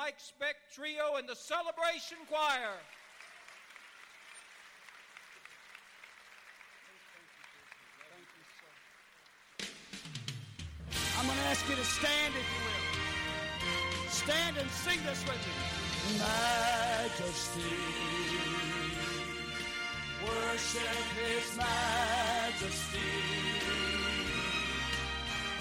Mike 0.00 0.14
Speck 0.16 0.56
Trio 0.74 1.16
and 1.18 1.28
the 1.28 1.36
Celebration 1.36 2.16
Choir. 2.26 2.72
I'm 11.18 11.26
going 11.26 11.36
to 11.36 11.44
ask 11.48 11.68
you 11.68 11.76
to 11.76 11.84
stand, 11.84 12.32
if 12.32 12.46
you 12.48 12.60
will. 12.64 14.08
Stand 14.08 14.56
and 14.56 14.70
sing 14.70 15.00
this 15.04 15.22
with 15.24 15.36
me. 15.36 16.18
Majesty, 16.18 17.60
worship 20.24 21.04
His 21.20 21.56
Majesty 21.58 23.10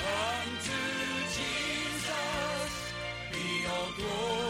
unto 0.07 0.79
Jesus 1.27 1.68
glory. 3.99 4.48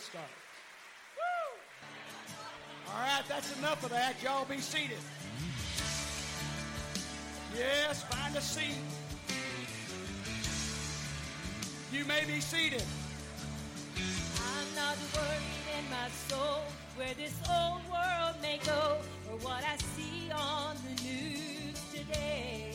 Woo! 0.00 1.20
All 2.88 3.00
right, 3.00 3.22
that's 3.28 3.56
enough 3.58 3.84
of 3.84 3.90
that. 3.90 4.14
Y'all 4.22 4.46
be 4.46 4.58
seated. 4.58 4.96
Yes, 7.54 8.02
find 8.04 8.34
a 8.34 8.40
seat. 8.40 8.76
You 11.92 12.04
may 12.06 12.24
be 12.24 12.40
seated. 12.40 12.82
I'm 13.96 14.74
not 14.74 14.96
worried 15.14 15.78
in 15.78 15.90
my 15.90 16.08
soul 16.28 16.62
where 16.96 17.12
this 17.14 17.34
old 17.50 17.82
world 17.90 18.36
may 18.40 18.58
go 18.64 18.96
or 19.30 19.36
what 19.40 19.62
I 19.64 19.76
see 19.76 20.30
on 20.32 20.76
the 20.76 21.02
news 21.02 21.78
today. 21.92 22.69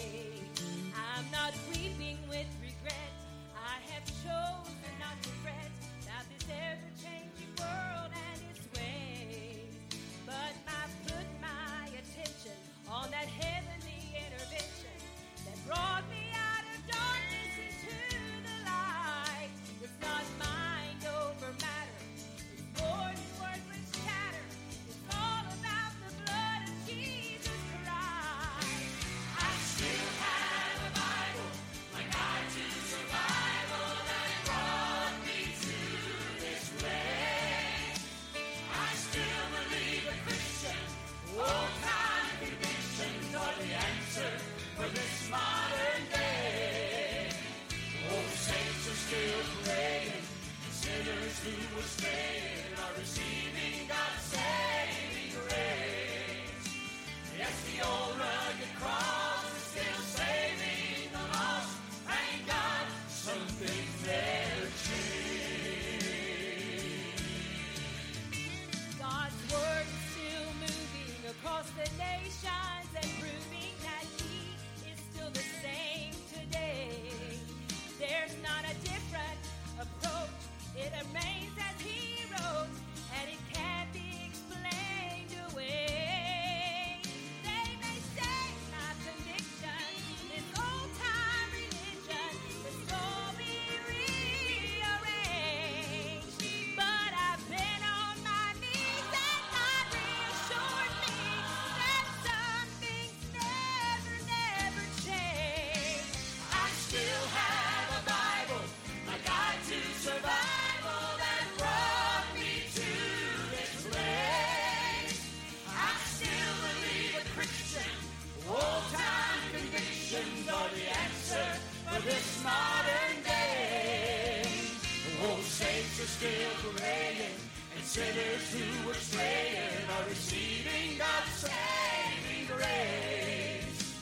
are 125.99 126.07
still 126.07 126.73
praying, 126.75 127.31
and 127.73 127.83
sinners 127.83 128.51
who 128.51 128.87
were 128.87 128.93
straying 128.95 129.89
are 129.97 130.09
receiving 130.09 130.97
God's 130.97 131.31
saving 131.31 132.47
grace. 132.47 133.95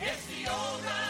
Yes, 0.00 0.26
the 0.26 0.50
Almighty. 0.50 1.05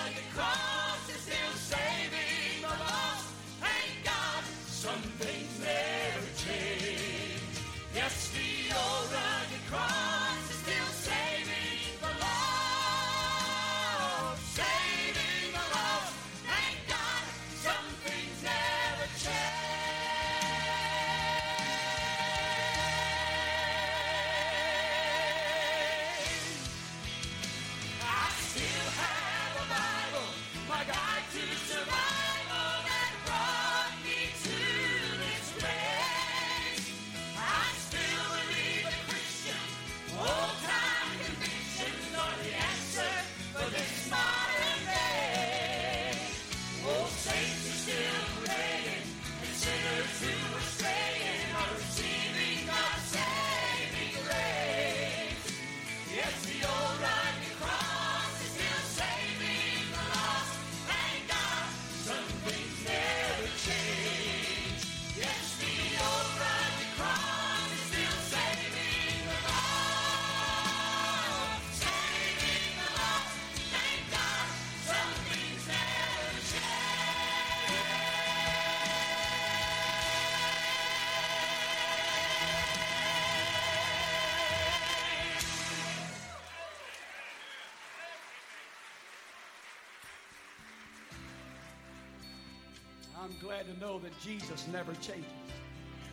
Jesus 94.56 94.73
never 94.73 94.93
changes, 94.94 95.29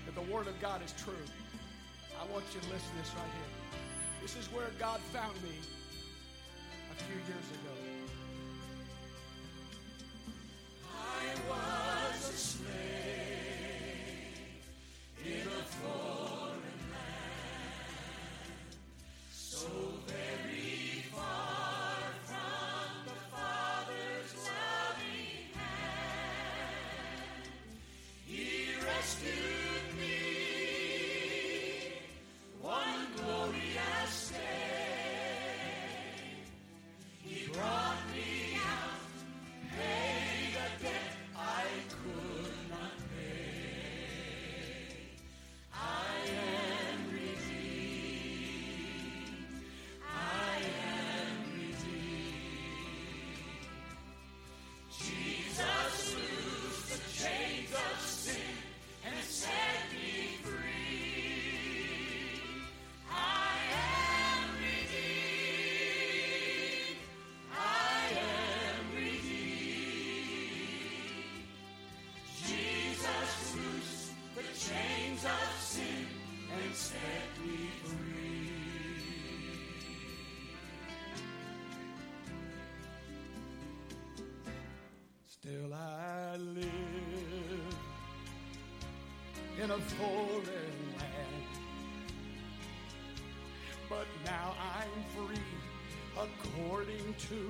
that 0.05 0.15
the 0.15 0.33
Word 0.33 0.47
of 0.47 0.59
God 0.59 0.81
is 0.83 0.93
true. 1.01 1.13
I 2.19 2.25
want 2.33 2.43
you 2.53 2.59
to 2.59 2.65
listen 2.67 2.89
to 2.91 2.97
this 2.99 3.11
right 3.15 3.31
here. 3.39 3.79
This 4.21 4.35
is 4.35 4.51
where 4.51 4.67
God 4.77 4.99
found 5.13 5.33
me 5.43 5.55
a 6.91 7.03
few 7.03 7.15
years 7.15 7.47
ago. 7.55 7.92
A 89.73 89.79
foreign 89.79 90.77
land. 90.99 91.47
But 93.89 94.05
now 94.23 94.53
I'm 94.77 95.03
free 95.15 95.39
according 96.15 97.15
to 97.29 97.49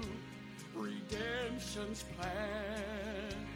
redemption's 0.73 2.05
plan. 2.15 3.47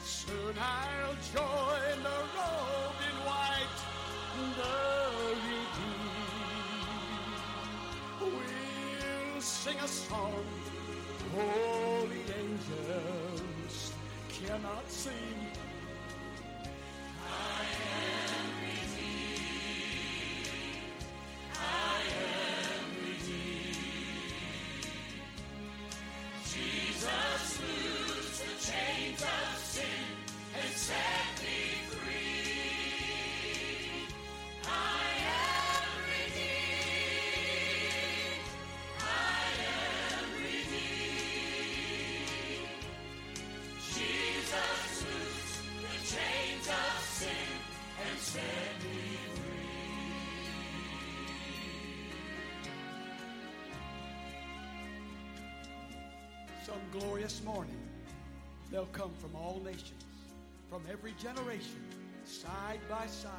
Soon 0.00 0.54
I'll 0.60 1.16
join 1.34 2.02
the 2.04 2.20
robe 2.36 3.00
in 3.08 3.16
white, 3.26 3.80
the 4.58 4.78
redeemed. 5.48 6.22
We'll 8.20 9.40
sing 9.40 9.78
a 9.82 9.88
song 9.88 10.44
holy 11.34 12.22
angels 12.38 13.92
cannot 14.28 14.88
sing. 14.88 15.41
Glorious 56.92 57.42
morning, 57.42 57.80
they'll 58.70 58.86
come 58.86 59.12
from 59.18 59.34
all 59.34 59.60
nations, 59.64 60.04
from 60.68 60.82
every 60.90 61.12
generation, 61.12 61.82
side 62.24 62.80
by 62.88 63.06
side. 63.06 63.32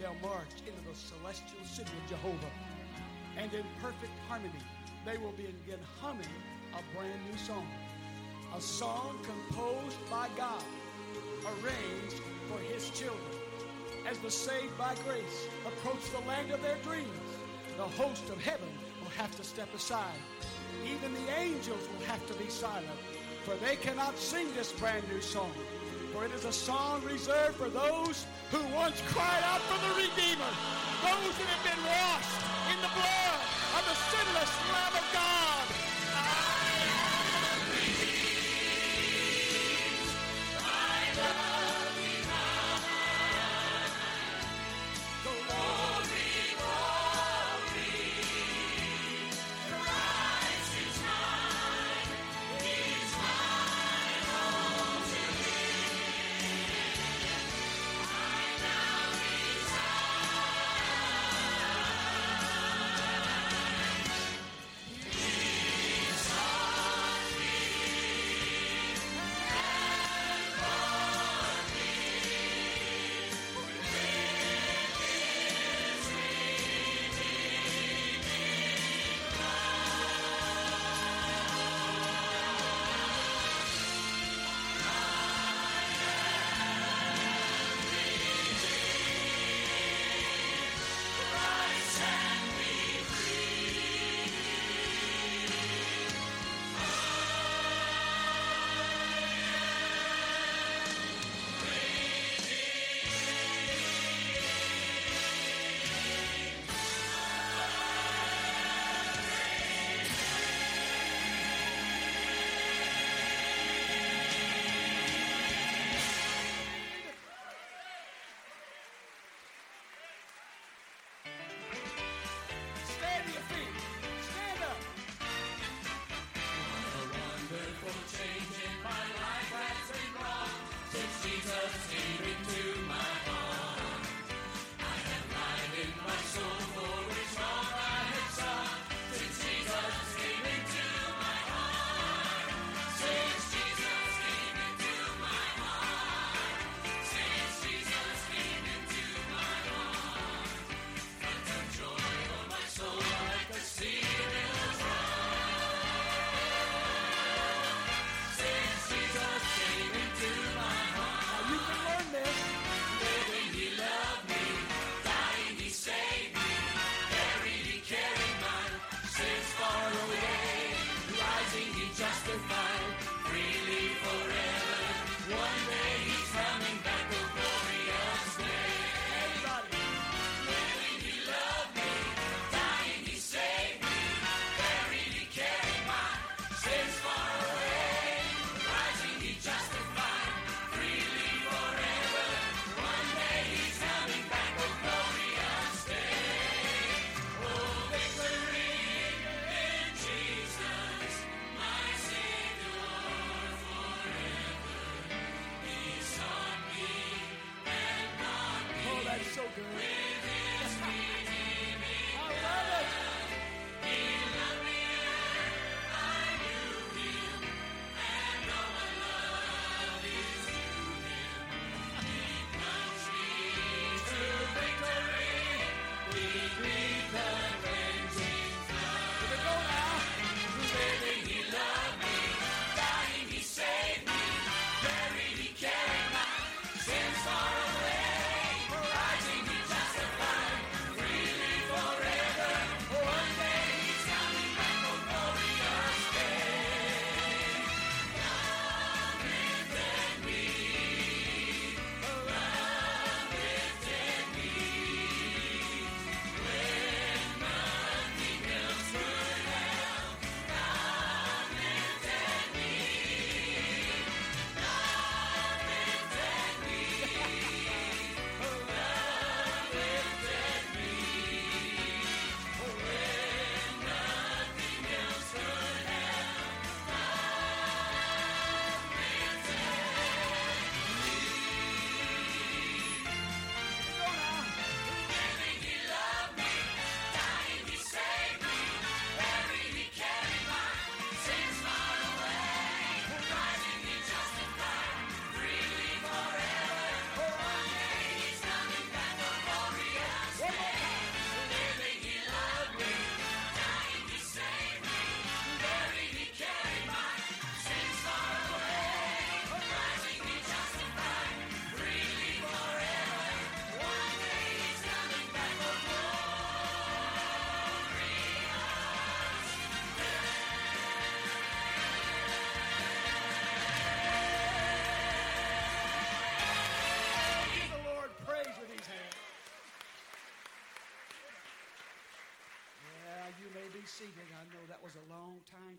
They'll 0.00 0.16
march 0.28 0.50
into 0.66 0.88
the 0.88 0.94
celestial 0.94 1.64
city 1.64 1.92
of 2.02 2.10
Jehovah. 2.10 2.52
And 3.38 3.52
in 3.52 3.64
perfect 3.80 4.12
harmony, 4.28 4.52
they 5.04 5.18
will 5.18 5.32
begin 5.32 5.78
humming 6.00 6.26
a 6.74 6.96
brand 6.96 7.20
new 7.30 7.38
song. 7.38 7.66
A 8.56 8.60
song 8.60 9.18
composed 9.22 9.98
by 10.10 10.28
God, 10.36 10.64
arranged 11.44 12.20
for 12.48 12.58
his 12.58 12.90
children. 12.90 13.20
As 14.08 14.18
the 14.18 14.30
saved 14.30 14.76
by 14.76 14.94
grace 15.04 15.46
approach 15.66 16.10
the 16.10 16.28
land 16.28 16.50
of 16.50 16.60
their 16.62 16.78
dreams, 16.78 17.06
the 17.76 17.84
host 17.84 18.28
of 18.30 18.42
heaven 18.42 18.68
will 19.00 19.10
have 19.10 19.34
to 19.36 19.44
step 19.44 19.72
aside. 19.74 20.20
Even 20.84 21.12
the 21.14 21.38
angels 21.38 21.88
will 21.92 22.06
have 22.06 22.24
to 22.26 22.34
be 22.34 22.48
silent, 22.48 22.98
for 23.44 23.54
they 23.56 23.76
cannot 23.76 24.18
sing 24.18 24.52
this 24.54 24.72
brand 24.72 25.08
new 25.08 25.20
song. 25.20 25.52
For 26.12 26.24
it 26.24 26.32
is 26.32 26.44
a 26.44 26.52
song 26.52 27.02
reserved 27.04 27.56
for 27.56 27.68
those 27.68 28.26
who 28.50 28.62
once 28.74 29.00
cried 29.08 29.42
out 29.44 29.60
for 29.62 29.78
the 29.86 29.94
Redeemer, 29.94 30.52
those 31.02 31.34
that 31.38 31.48
have 31.48 31.64
been 31.64 31.84
washed 31.84 32.45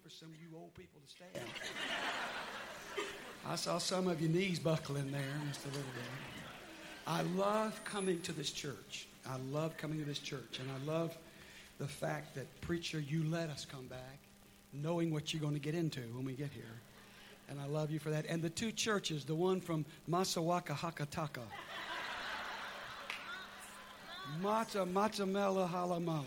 for 0.07 0.13
some 0.13 0.29
of 0.29 0.41
you 0.41 0.47
old 0.55 0.73
people 0.73 1.01
to 1.05 1.11
stand. 1.11 1.49
I 3.45 3.55
saw 3.57 3.77
some 3.77 4.07
of 4.07 4.21
your 4.21 4.29
knees 4.29 4.57
buckling 4.57 5.11
there 5.11 5.21
just 5.49 5.65
a 5.65 5.67
little 5.67 5.81
bit. 5.81 6.03
I 7.05 7.23
love 7.37 7.81
coming 7.83 8.21
to 8.21 8.31
this 8.31 8.51
church. 8.51 9.07
I 9.29 9.35
love 9.51 9.75
coming 9.75 9.99
to 9.99 10.05
this 10.05 10.19
church. 10.19 10.59
And 10.61 10.69
I 10.71 10.89
love 10.89 11.17
the 11.77 11.87
fact 11.87 12.35
that, 12.35 12.45
preacher, 12.61 13.01
you 13.01 13.25
let 13.25 13.49
us 13.49 13.65
come 13.65 13.85
back 13.87 14.19
knowing 14.71 15.11
what 15.11 15.33
you're 15.33 15.41
going 15.41 15.55
to 15.55 15.59
get 15.59 15.75
into 15.75 15.99
when 16.13 16.23
we 16.23 16.33
get 16.33 16.51
here. 16.51 16.63
And 17.49 17.59
I 17.59 17.65
love 17.65 17.91
you 17.91 17.99
for 17.99 18.09
that. 18.09 18.25
And 18.29 18.41
the 18.41 18.49
two 18.49 18.71
churches, 18.71 19.25
the 19.25 19.35
one 19.35 19.59
from 19.59 19.83
Masawaka 20.09 20.69
Hakataka. 20.69 21.43
Mata 24.41 24.85
Matamela 24.85 25.69
Halamala. 25.69 26.23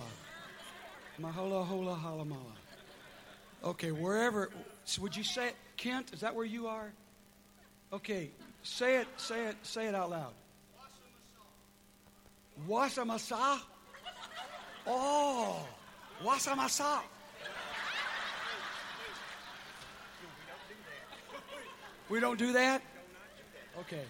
Mahola 1.19 1.67
Hola 1.67 1.99
Halamala. 2.05 2.60
Okay, 3.65 3.93
wherever. 3.93 4.51
So 4.85 5.03
would 5.03 5.17
you 5.17 5.25
say 5.25 5.49
it? 5.49 5.57
Kent, 5.77 6.13
is 6.13 6.21
that 6.21 6.35
where 6.35 6.45
you 6.45 6.67
are? 6.67 6.93
Okay, 7.93 8.31
say 8.63 8.97
it, 8.97 9.09
say 9.17 9.47
it, 9.47 9.57
say 9.63 9.87
it 9.87 9.95
out 9.95 10.11
loud. 10.11 10.33
Wasamasa? 12.69 13.61
Oh, 14.87 15.67
Wasamasa. 16.23 17.01
We 22.09 22.19
don't 22.19 22.39
do 22.39 22.53
that? 22.53 22.83
Okay. 23.81 24.03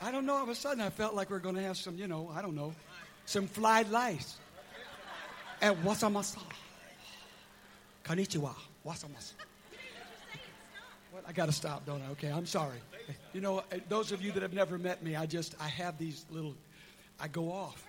I 0.00 0.10
don't 0.10 0.26
know. 0.26 0.36
All 0.36 0.42
of 0.42 0.48
a 0.48 0.54
sudden, 0.54 0.80
I 0.80 0.90
felt 0.90 1.14
like 1.14 1.30
we 1.30 1.36
are 1.36 1.40
going 1.40 1.54
to 1.54 1.62
have 1.62 1.76
some, 1.76 1.96
you 1.96 2.08
know, 2.08 2.32
I 2.34 2.42
don't 2.42 2.54
know, 2.54 2.74
some 3.26 3.46
fried 3.46 3.90
lice. 3.90 4.36
At 5.60 5.76
wasamasa. 5.82 6.38
Konnichiwa. 8.04 8.54
Wasamasa. 8.86 9.32
What? 11.10 11.24
I 11.26 11.32
got 11.32 11.46
to 11.46 11.52
stop, 11.52 11.86
don't 11.86 12.02
I? 12.02 12.10
Okay, 12.12 12.28
I'm 12.28 12.46
sorry. 12.46 12.78
You 13.32 13.40
know, 13.40 13.58
uh, 13.58 13.62
those 13.88 14.12
of 14.12 14.20
you 14.20 14.32
that 14.32 14.42
have 14.42 14.52
never 14.52 14.78
met 14.78 15.02
me, 15.02 15.16
I 15.16 15.26
just, 15.26 15.54
I 15.60 15.68
have 15.68 15.96
these 15.96 16.26
little, 16.30 16.54
I 17.20 17.28
go 17.28 17.52
off. 17.52 17.84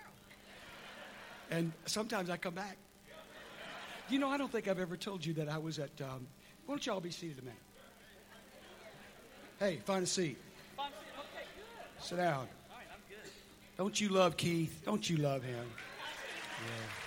And 1.50 1.72
sometimes 1.86 2.30
I 2.30 2.36
come 2.36 2.54
back. 2.54 2.76
You 4.08 4.18
know, 4.18 4.28
I 4.28 4.36
don't 4.36 4.50
think 4.50 4.68
I've 4.68 4.78
ever 4.78 4.96
told 4.96 5.24
you 5.24 5.34
that 5.34 5.48
I 5.48 5.58
was 5.58 5.78
at, 5.78 5.90
um, 6.00 6.26
why 6.66 6.74
don't 6.74 6.86
y'all 6.86 7.00
be 7.00 7.10
seated 7.10 7.38
a 7.38 7.42
minute? 7.42 7.58
Hey, 9.58 9.80
find 9.84 10.04
a 10.04 10.06
seat. 10.06 10.38
Sit 12.00 12.16
down. 12.16 12.46
Don't 13.76 14.00
you 14.00 14.08
love 14.08 14.36
Keith? 14.36 14.82
Don't 14.84 15.08
you 15.08 15.16
love 15.16 15.42
him? 15.42 15.66
Yeah. 16.62 17.05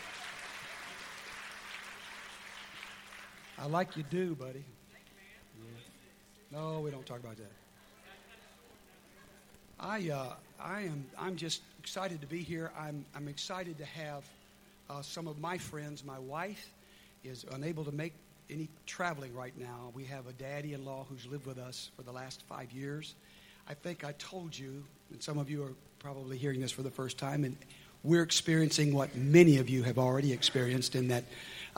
I 3.62 3.66
like 3.66 3.98
you 3.98 4.04
do, 4.04 4.36
buddy. 4.36 4.64
Yeah. 5.60 6.58
No, 6.58 6.80
we 6.80 6.92
don't 6.92 7.06
talk 7.06 7.20
about 7.20 7.36
that. 7.36 7.52
I, 9.78 10.10
uh, 10.10 10.34
I 10.62 10.82
am, 10.82 11.06
I'm 11.18 11.36
just 11.36 11.62
excited 11.78 12.22
to 12.22 12.28
be 12.28 12.42
here. 12.42 12.72
I'm, 12.80 13.04
I'm 13.14 13.28
excited 13.28 13.78
to 13.80 13.86
have 13.86 14.24
uh, 14.90 15.02
some 15.02 15.28
of 15.28 15.40
my 15.40 15.58
friends. 15.58 16.06
My 16.06 16.20
wife 16.20 16.72
is 17.26 17.46
unable 17.52 17.84
to 17.84 17.92
make 17.92 18.14
any 18.50 18.70
traveling 18.86 19.36
right 19.36 19.58
now. 19.58 19.92
We 19.94 20.06
have 20.06 20.28
a 20.28 20.34
daddy-in-law 20.34 21.08
who's 21.10 21.28
lived 21.28 21.46
with 21.46 21.58
us 21.58 21.92
for 21.98 22.04
the 22.04 22.14
last 22.14 22.42
five 22.48 22.72
years. 22.72 23.14
I 23.68 23.74
think 23.74 24.06
I 24.06 24.14
told 24.14 24.58
you, 24.58 24.86
and 25.12 25.22
some 25.22 25.38
of 25.38 25.50
you 25.50 25.64
are 25.64 25.74
probably 26.00 26.38
hearing 26.38 26.62
this 26.62 26.72
for 26.72 26.82
the 26.82 26.92
first 26.92 27.18
time, 27.18 27.44
and 27.44 27.58
we're 28.04 28.24
experiencing 28.24 28.94
what 28.94 29.16
many 29.16 29.58
of 29.58 29.68
you 29.70 29.84
have 29.84 29.98
already 29.98 30.32
experienced 30.32 30.96
in 30.96 31.10
that 31.10 31.26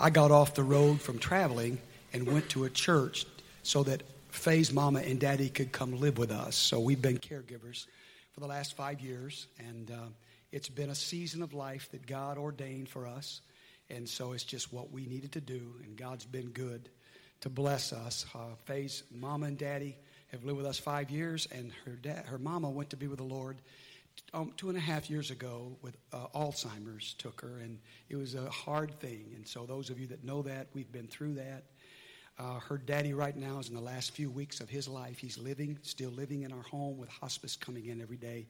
I 0.01 0.09
got 0.09 0.31
off 0.31 0.55
the 0.55 0.63
road 0.63 0.99
from 0.99 1.19
traveling 1.19 1.77
and 2.11 2.25
went 2.25 2.49
to 2.49 2.63
a 2.63 2.71
church 2.71 3.27
so 3.61 3.83
that 3.83 4.01
Faye's 4.29 4.73
mama 4.73 4.99
and 5.01 5.19
daddy 5.19 5.47
could 5.47 5.71
come 5.71 5.99
live 5.99 6.17
with 6.17 6.31
us. 6.31 6.55
So 6.55 6.79
we've 6.79 7.01
been 7.01 7.19
caregivers 7.19 7.85
for 8.33 8.39
the 8.39 8.47
last 8.47 8.75
five 8.75 8.99
years, 8.99 9.45
and 9.59 9.91
uh, 9.91 10.07
it's 10.51 10.69
been 10.69 10.89
a 10.89 10.95
season 10.95 11.43
of 11.43 11.53
life 11.53 11.87
that 11.91 12.07
God 12.07 12.39
ordained 12.39 12.89
for 12.89 13.05
us. 13.05 13.41
And 13.91 14.09
so 14.09 14.31
it's 14.31 14.43
just 14.43 14.73
what 14.73 14.91
we 14.91 15.05
needed 15.05 15.33
to 15.33 15.41
do, 15.41 15.61
and 15.83 15.95
God's 15.95 16.25
been 16.25 16.49
good 16.49 16.89
to 17.41 17.49
bless 17.49 17.93
us. 17.93 18.25
Uh, 18.33 18.55
Faye's 18.65 19.03
mama 19.13 19.45
and 19.45 19.57
daddy 19.57 19.95
have 20.31 20.43
lived 20.43 20.57
with 20.57 20.65
us 20.65 20.79
five 20.79 21.11
years, 21.11 21.47
and 21.51 21.71
her 21.85 21.91
dad, 21.91 22.25
her 22.25 22.39
mama 22.39 22.71
went 22.71 22.89
to 22.89 22.97
be 22.97 23.07
with 23.07 23.19
the 23.19 23.23
Lord 23.23 23.57
um, 24.33 24.53
two 24.57 24.69
and 24.69 24.77
a 24.77 24.81
half 24.81 25.09
years 25.09 25.31
ago 25.31 25.77
with 25.81 25.97
uh, 26.13 26.27
Alzheimer's 26.35 27.13
took 27.13 27.41
her, 27.41 27.59
and 27.59 27.79
it 28.09 28.15
was 28.15 28.35
a 28.35 28.49
hard 28.49 28.99
thing. 28.99 29.31
And 29.35 29.47
so, 29.47 29.65
those 29.65 29.89
of 29.89 29.99
you 29.99 30.07
that 30.07 30.23
know 30.23 30.41
that, 30.43 30.67
we've 30.73 30.91
been 30.91 31.07
through 31.07 31.35
that. 31.35 31.63
Uh, 32.39 32.59
her 32.59 32.77
daddy 32.77 33.13
right 33.13 33.35
now 33.35 33.59
is 33.59 33.69
in 33.69 33.75
the 33.75 33.81
last 33.81 34.11
few 34.11 34.29
weeks 34.29 34.61
of 34.61 34.69
his 34.69 34.87
life. 34.87 35.19
He's 35.19 35.37
living, 35.37 35.77
still 35.81 36.09
living 36.11 36.43
in 36.43 36.51
our 36.51 36.63
home 36.63 36.97
with 36.97 37.09
hospice 37.09 37.55
coming 37.55 37.87
in 37.87 38.01
every 38.01 38.17
day. 38.17 38.47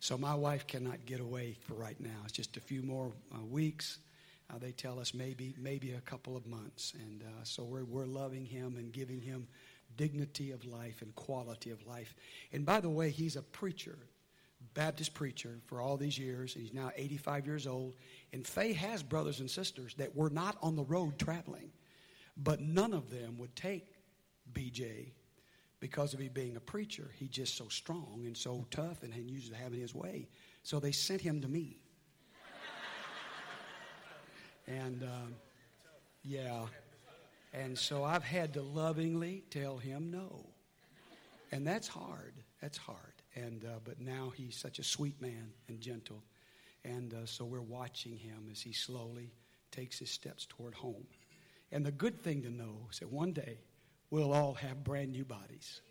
So 0.00 0.16
my 0.16 0.34
wife 0.34 0.66
cannot 0.66 1.04
get 1.06 1.20
away 1.20 1.56
for 1.66 1.74
right 1.74 2.00
now. 2.00 2.16
It's 2.24 2.32
just 2.32 2.56
a 2.56 2.60
few 2.60 2.82
more 2.82 3.12
uh, 3.34 3.44
weeks. 3.44 3.98
Uh, 4.48 4.58
they 4.58 4.70
tell 4.70 5.00
us 5.00 5.12
maybe 5.12 5.54
maybe 5.58 5.92
a 5.92 6.00
couple 6.02 6.36
of 6.36 6.46
months, 6.46 6.92
and 6.94 7.22
uh, 7.22 7.42
so 7.42 7.64
we're 7.64 7.84
we're 7.84 8.06
loving 8.06 8.44
him 8.44 8.76
and 8.78 8.92
giving 8.92 9.20
him 9.20 9.48
dignity 9.96 10.52
of 10.52 10.64
life 10.64 11.02
and 11.02 11.14
quality 11.16 11.70
of 11.70 11.84
life. 11.86 12.14
And 12.52 12.64
by 12.64 12.80
the 12.80 12.90
way, 12.90 13.10
he's 13.10 13.36
a 13.36 13.42
preacher, 13.42 13.98
Baptist 14.76 15.14
preacher 15.14 15.58
for 15.64 15.80
all 15.80 15.96
these 15.96 16.18
years. 16.18 16.52
He's 16.52 16.74
now 16.74 16.92
85 16.94 17.46
years 17.46 17.66
old, 17.66 17.94
and 18.32 18.46
Faye 18.46 18.74
has 18.74 19.02
brothers 19.02 19.40
and 19.40 19.50
sisters 19.50 19.94
that 19.94 20.14
were 20.14 20.28
not 20.28 20.58
on 20.62 20.76
the 20.76 20.84
road 20.84 21.18
traveling, 21.18 21.72
but 22.36 22.60
none 22.60 22.92
of 22.92 23.10
them 23.10 23.38
would 23.38 23.56
take 23.56 23.86
BJ 24.52 25.12
because 25.80 26.12
of 26.12 26.20
he 26.20 26.28
being 26.28 26.56
a 26.56 26.60
preacher. 26.60 27.10
He's 27.18 27.30
just 27.30 27.56
so 27.56 27.68
strong 27.68 28.22
and 28.26 28.36
so 28.36 28.66
tough 28.70 29.02
and, 29.02 29.14
and 29.14 29.30
used 29.30 29.50
to 29.50 29.56
having 29.56 29.80
his 29.80 29.94
way. 29.94 30.28
So 30.62 30.78
they 30.78 30.92
sent 30.92 31.22
him 31.22 31.40
to 31.40 31.48
me. 31.48 31.80
and 34.66 35.02
um, 35.02 35.34
yeah. 36.22 36.66
And 37.54 37.78
so 37.78 38.04
I've 38.04 38.24
had 38.24 38.52
to 38.54 38.62
lovingly 38.62 39.42
tell 39.50 39.78
him 39.78 40.10
no. 40.10 40.44
And 41.50 41.66
that's 41.66 41.88
hard. 41.88 42.34
That's 42.60 42.76
hard. 42.76 43.15
And, 43.36 43.64
uh, 43.64 43.78
but 43.84 44.00
now 44.00 44.32
he's 44.34 44.56
such 44.56 44.78
a 44.78 44.82
sweet 44.82 45.20
man 45.20 45.52
and 45.68 45.80
gentle. 45.80 46.22
And 46.84 47.12
uh, 47.12 47.26
so 47.26 47.44
we're 47.44 47.60
watching 47.60 48.16
him 48.16 48.48
as 48.50 48.62
he 48.62 48.72
slowly 48.72 49.30
takes 49.70 49.98
his 49.98 50.10
steps 50.10 50.46
toward 50.46 50.74
home. 50.74 51.06
And 51.70 51.84
the 51.84 51.92
good 51.92 52.22
thing 52.22 52.42
to 52.42 52.50
know 52.50 52.88
is 52.90 53.00
that 53.00 53.12
one 53.12 53.32
day 53.32 53.58
we'll 54.10 54.32
all 54.32 54.54
have 54.54 54.82
brand 54.82 55.12
new 55.12 55.24
bodies. 55.24 55.82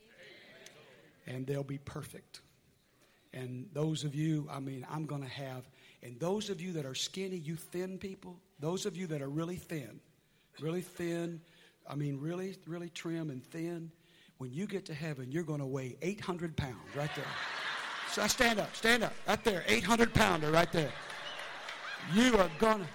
And 1.27 1.45
they'll 1.45 1.63
be 1.63 1.77
perfect. 1.77 2.41
And 3.33 3.67
those 3.73 4.03
of 4.03 4.15
you, 4.15 4.47
I 4.49 4.59
mean, 4.59 4.85
I'm 4.89 5.05
going 5.05 5.21
to 5.21 5.29
have, 5.29 5.69
and 6.01 6.19
those 6.19 6.49
of 6.49 6.61
you 6.61 6.71
that 6.73 6.85
are 6.85 6.95
skinny, 6.95 7.35
you 7.35 7.55
thin 7.55 7.97
people, 7.97 8.39
those 8.59 8.85
of 8.85 8.95
you 8.95 9.07
that 9.07 9.21
are 9.21 9.29
really 9.29 9.57
thin, 9.57 9.99
really 10.61 10.81
thin, 10.81 11.41
I 11.87 11.95
mean, 11.95 12.19
really, 12.19 12.55
really 12.65 12.89
trim 12.89 13.29
and 13.29 13.43
thin, 13.43 13.91
when 14.37 14.53
you 14.53 14.67
get 14.67 14.85
to 14.85 14.93
heaven, 14.93 15.31
you're 15.31 15.43
going 15.43 15.59
to 15.59 15.65
weigh 15.65 15.95
800 16.01 16.55
pounds 16.55 16.95
right 16.95 17.09
there. 17.15 17.25
So 18.11 18.25
stand 18.27 18.59
up, 18.59 18.75
stand 18.75 19.03
up, 19.03 19.13
right 19.27 19.43
there, 19.43 19.63
800 19.67 20.13
pounder 20.13 20.51
right 20.51 20.71
there. 20.71 20.91
You 22.13 22.37
are 22.37 22.49
going 22.59 22.79
to, 22.79 22.87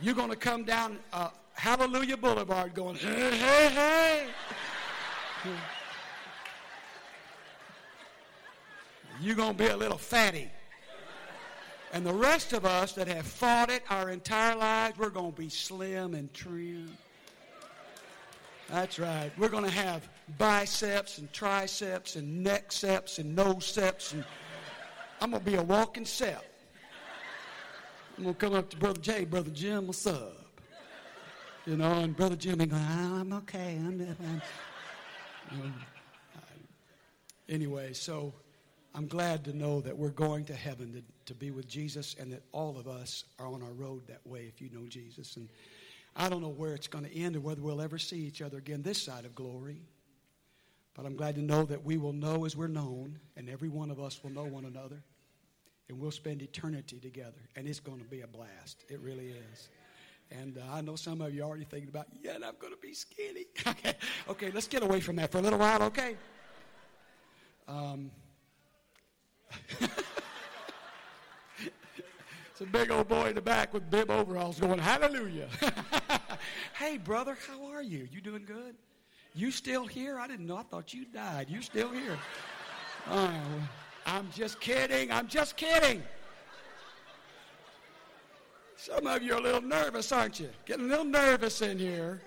you're 0.00 0.14
going 0.14 0.30
to 0.30 0.36
come 0.36 0.64
down 0.64 0.98
uh, 1.12 1.30
Hallelujah 1.52 2.16
Boulevard 2.16 2.72
going, 2.72 2.94
hey, 2.96 3.36
hey, 3.36 3.68
hey. 3.68 4.26
You're 9.20 9.34
going 9.34 9.56
to 9.56 9.64
be 9.64 9.66
a 9.66 9.76
little 9.76 9.98
fatty. 9.98 10.50
And 11.92 12.06
the 12.06 12.14
rest 12.14 12.52
of 12.52 12.64
us 12.64 12.92
that 12.92 13.08
have 13.08 13.26
fought 13.26 13.70
it 13.70 13.82
our 13.90 14.10
entire 14.10 14.54
lives, 14.54 14.98
we're 14.98 15.10
going 15.10 15.32
to 15.32 15.38
be 15.38 15.48
slim 15.48 16.14
and 16.14 16.32
trim. 16.32 16.96
That's 18.70 18.98
right. 18.98 19.32
We're 19.36 19.48
going 19.48 19.64
to 19.64 19.70
have 19.70 20.08
biceps 20.36 21.18
and 21.18 21.32
triceps 21.32 22.16
and 22.16 22.42
neck 22.42 22.70
seps 22.70 23.18
and 23.18 23.34
nose 23.34 23.72
seps. 23.72 24.12
And 24.12 24.24
I'm 25.20 25.30
going 25.30 25.42
to 25.42 25.50
be 25.50 25.56
a 25.56 25.62
walking 25.62 26.04
sep. 26.04 26.44
I'm 28.16 28.24
going 28.24 28.34
to 28.34 28.40
come 28.40 28.54
up 28.54 28.68
to 28.70 28.76
Brother 28.76 29.00
Jay, 29.00 29.24
Brother 29.24 29.50
Jim, 29.50 29.86
what's 29.86 30.06
up? 30.06 30.34
You 31.66 31.76
know, 31.76 31.92
and 31.92 32.16
Brother 32.16 32.36
Jimmy 32.36 32.66
going, 32.66 32.82
oh, 32.82 32.88
ah, 32.88 33.20
I'm 33.20 33.32
okay. 33.34 33.76
I'm, 33.78 34.00
I'm, 34.00 34.42
I'm 35.50 35.60
um, 35.62 35.74
anyway, 37.48 37.92
so 37.92 38.32
I'm 38.94 39.06
glad 39.06 39.44
to 39.44 39.56
know 39.56 39.80
that 39.82 39.96
we're 39.96 40.08
going 40.10 40.44
to 40.46 40.54
heaven 40.54 40.92
to, 40.94 41.02
to 41.32 41.38
be 41.38 41.50
with 41.50 41.68
Jesus 41.68 42.16
and 42.18 42.32
that 42.32 42.42
all 42.52 42.78
of 42.78 42.88
us 42.88 43.24
are 43.38 43.46
on 43.46 43.62
our 43.62 43.72
road 43.72 44.06
that 44.08 44.26
way 44.26 44.46
if 44.52 44.60
you 44.60 44.70
know 44.72 44.86
Jesus. 44.88 45.36
And 45.36 45.48
I 46.16 46.28
don't 46.28 46.42
know 46.42 46.48
where 46.48 46.74
it's 46.74 46.88
going 46.88 47.04
to 47.04 47.16
end 47.16 47.36
or 47.36 47.40
whether 47.40 47.60
we'll 47.60 47.80
ever 47.80 47.98
see 47.98 48.18
each 48.18 48.42
other 48.42 48.58
again 48.58 48.82
this 48.82 49.00
side 49.00 49.24
of 49.24 49.34
glory. 49.34 49.82
But 50.98 51.06
I'm 51.06 51.14
glad 51.14 51.36
to 51.36 51.40
know 51.40 51.64
that 51.66 51.84
we 51.84 51.96
will 51.96 52.12
know 52.12 52.44
as 52.44 52.56
we're 52.56 52.66
known, 52.66 53.20
and 53.36 53.48
every 53.48 53.68
one 53.68 53.92
of 53.92 54.00
us 54.00 54.20
will 54.20 54.30
know 54.30 54.42
one 54.42 54.64
another. 54.64 55.00
And 55.88 56.00
we'll 56.00 56.10
spend 56.10 56.42
eternity 56.42 56.98
together. 56.98 57.38
And 57.54 57.68
it's 57.68 57.78
going 57.78 58.00
to 58.00 58.04
be 58.04 58.22
a 58.22 58.26
blast. 58.26 58.84
It 58.88 58.98
really 58.98 59.28
is. 59.28 59.68
And 60.32 60.58
uh, 60.58 60.62
I 60.72 60.80
know 60.80 60.96
some 60.96 61.20
of 61.20 61.32
you 61.32 61.42
are 61.42 61.44
already 61.46 61.64
thinking 61.64 61.88
about, 61.88 62.08
yeah, 62.20 62.34
I'm 62.34 62.56
going 62.58 62.72
to 62.72 62.78
be 62.82 62.94
skinny. 62.94 63.44
okay, 64.28 64.50
let's 64.50 64.66
get 64.66 64.82
away 64.82 64.98
from 64.98 65.14
that 65.16 65.30
for 65.30 65.38
a 65.38 65.40
little 65.40 65.60
while, 65.60 65.84
okay? 65.84 66.16
Um, 67.68 68.10
it's 69.80 69.92
a 72.60 72.66
big 72.66 72.90
old 72.90 73.06
boy 73.06 73.28
in 73.28 73.36
the 73.36 73.40
back 73.40 73.72
with 73.72 73.88
bib 73.88 74.10
overalls 74.10 74.58
going, 74.58 74.80
hallelujah. 74.80 75.48
hey, 76.76 76.98
brother, 76.98 77.38
how 77.48 77.68
are 77.68 77.82
you? 77.82 78.08
You 78.10 78.20
doing 78.20 78.44
good? 78.44 78.74
You 79.38 79.52
still 79.52 79.86
here? 79.86 80.18
I 80.18 80.26
didn't 80.26 80.48
know. 80.48 80.56
I 80.56 80.64
thought 80.64 80.92
you 80.92 81.04
died. 81.04 81.48
You 81.48 81.62
still 81.62 81.90
here? 81.90 82.18
Oh, 83.08 83.30
I'm 84.04 84.28
just 84.32 84.58
kidding. 84.58 85.12
I'm 85.12 85.28
just 85.28 85.56
kidding. 85.56 86.02
Some 88.76 89.06
of 89.06 89.22
you 89.22 89.34
are 89.34 89.38
a 89.38 89.40
little 89.40 89.60
nervous, 89.60 90.10
aren't 90.10 90.40
you? 90.40 90.48
Getting 90.66 90.86
a 90.86 90.88
little 90.88 91.04
nervous 91.04 91.62
in 91.62 91.78
here. 91.78 92.20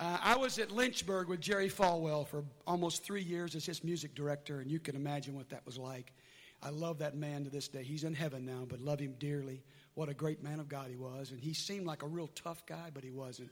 Uh, 0.00 0.18
I 0.20 0.36
was 0.36 0.58
at 0.58 0.72
Lynchburg 0.72 1.28
with 1.28 1.40
Jerry 1.40 1.70
Falwell 1.70 2.26
for 2.26 2.42
almost 2.66 3.04
three 3.04 3.22
years 3.22 3.54
as 3.54 3.64
his 3.64 3.84
music 3.84 4.16
director, 4.16 4.58
and 4.58 4.68
you 4.68 4.80
can 4.80 4.96
imagine 4.96 5.36
what 5.36 5.48
that 5.50 5.64
was 5.64 5.78
like. 5.78 6.12
I 6.60 6.70
love 6.70 6.98
that 6.98 7.14
man 7.14 7.44
to 7.44 7.50
this 7.50 7.68
day. 7.68 7.84
He's 7.84 8.02
in 8.02 8.14
heaven 8.14 8.44
now, 8.44 8.66
but 8.68 8.80
love 8.80 8.98
him 8.98 9.14
dearly. 9.20 9.62
What 9.94 10.08
a 10.08 10.14
great 10.14 10.42
man 10.42 10.58
of 10.58 10.68
God 10.68 10.88
he 10.90 10.96
was. 10.96 11.30
And 11.30 11.40
he 11.40 11.54
seemed 11.54 11.86
like 11.86 12.02
a 12.02 12.08
real 12.08 12.30
tough 12.34 12.66
guy, 12.66 12.90
but 12.92 13.04
he 13.04 13.12
wasn't. 13.12 13.50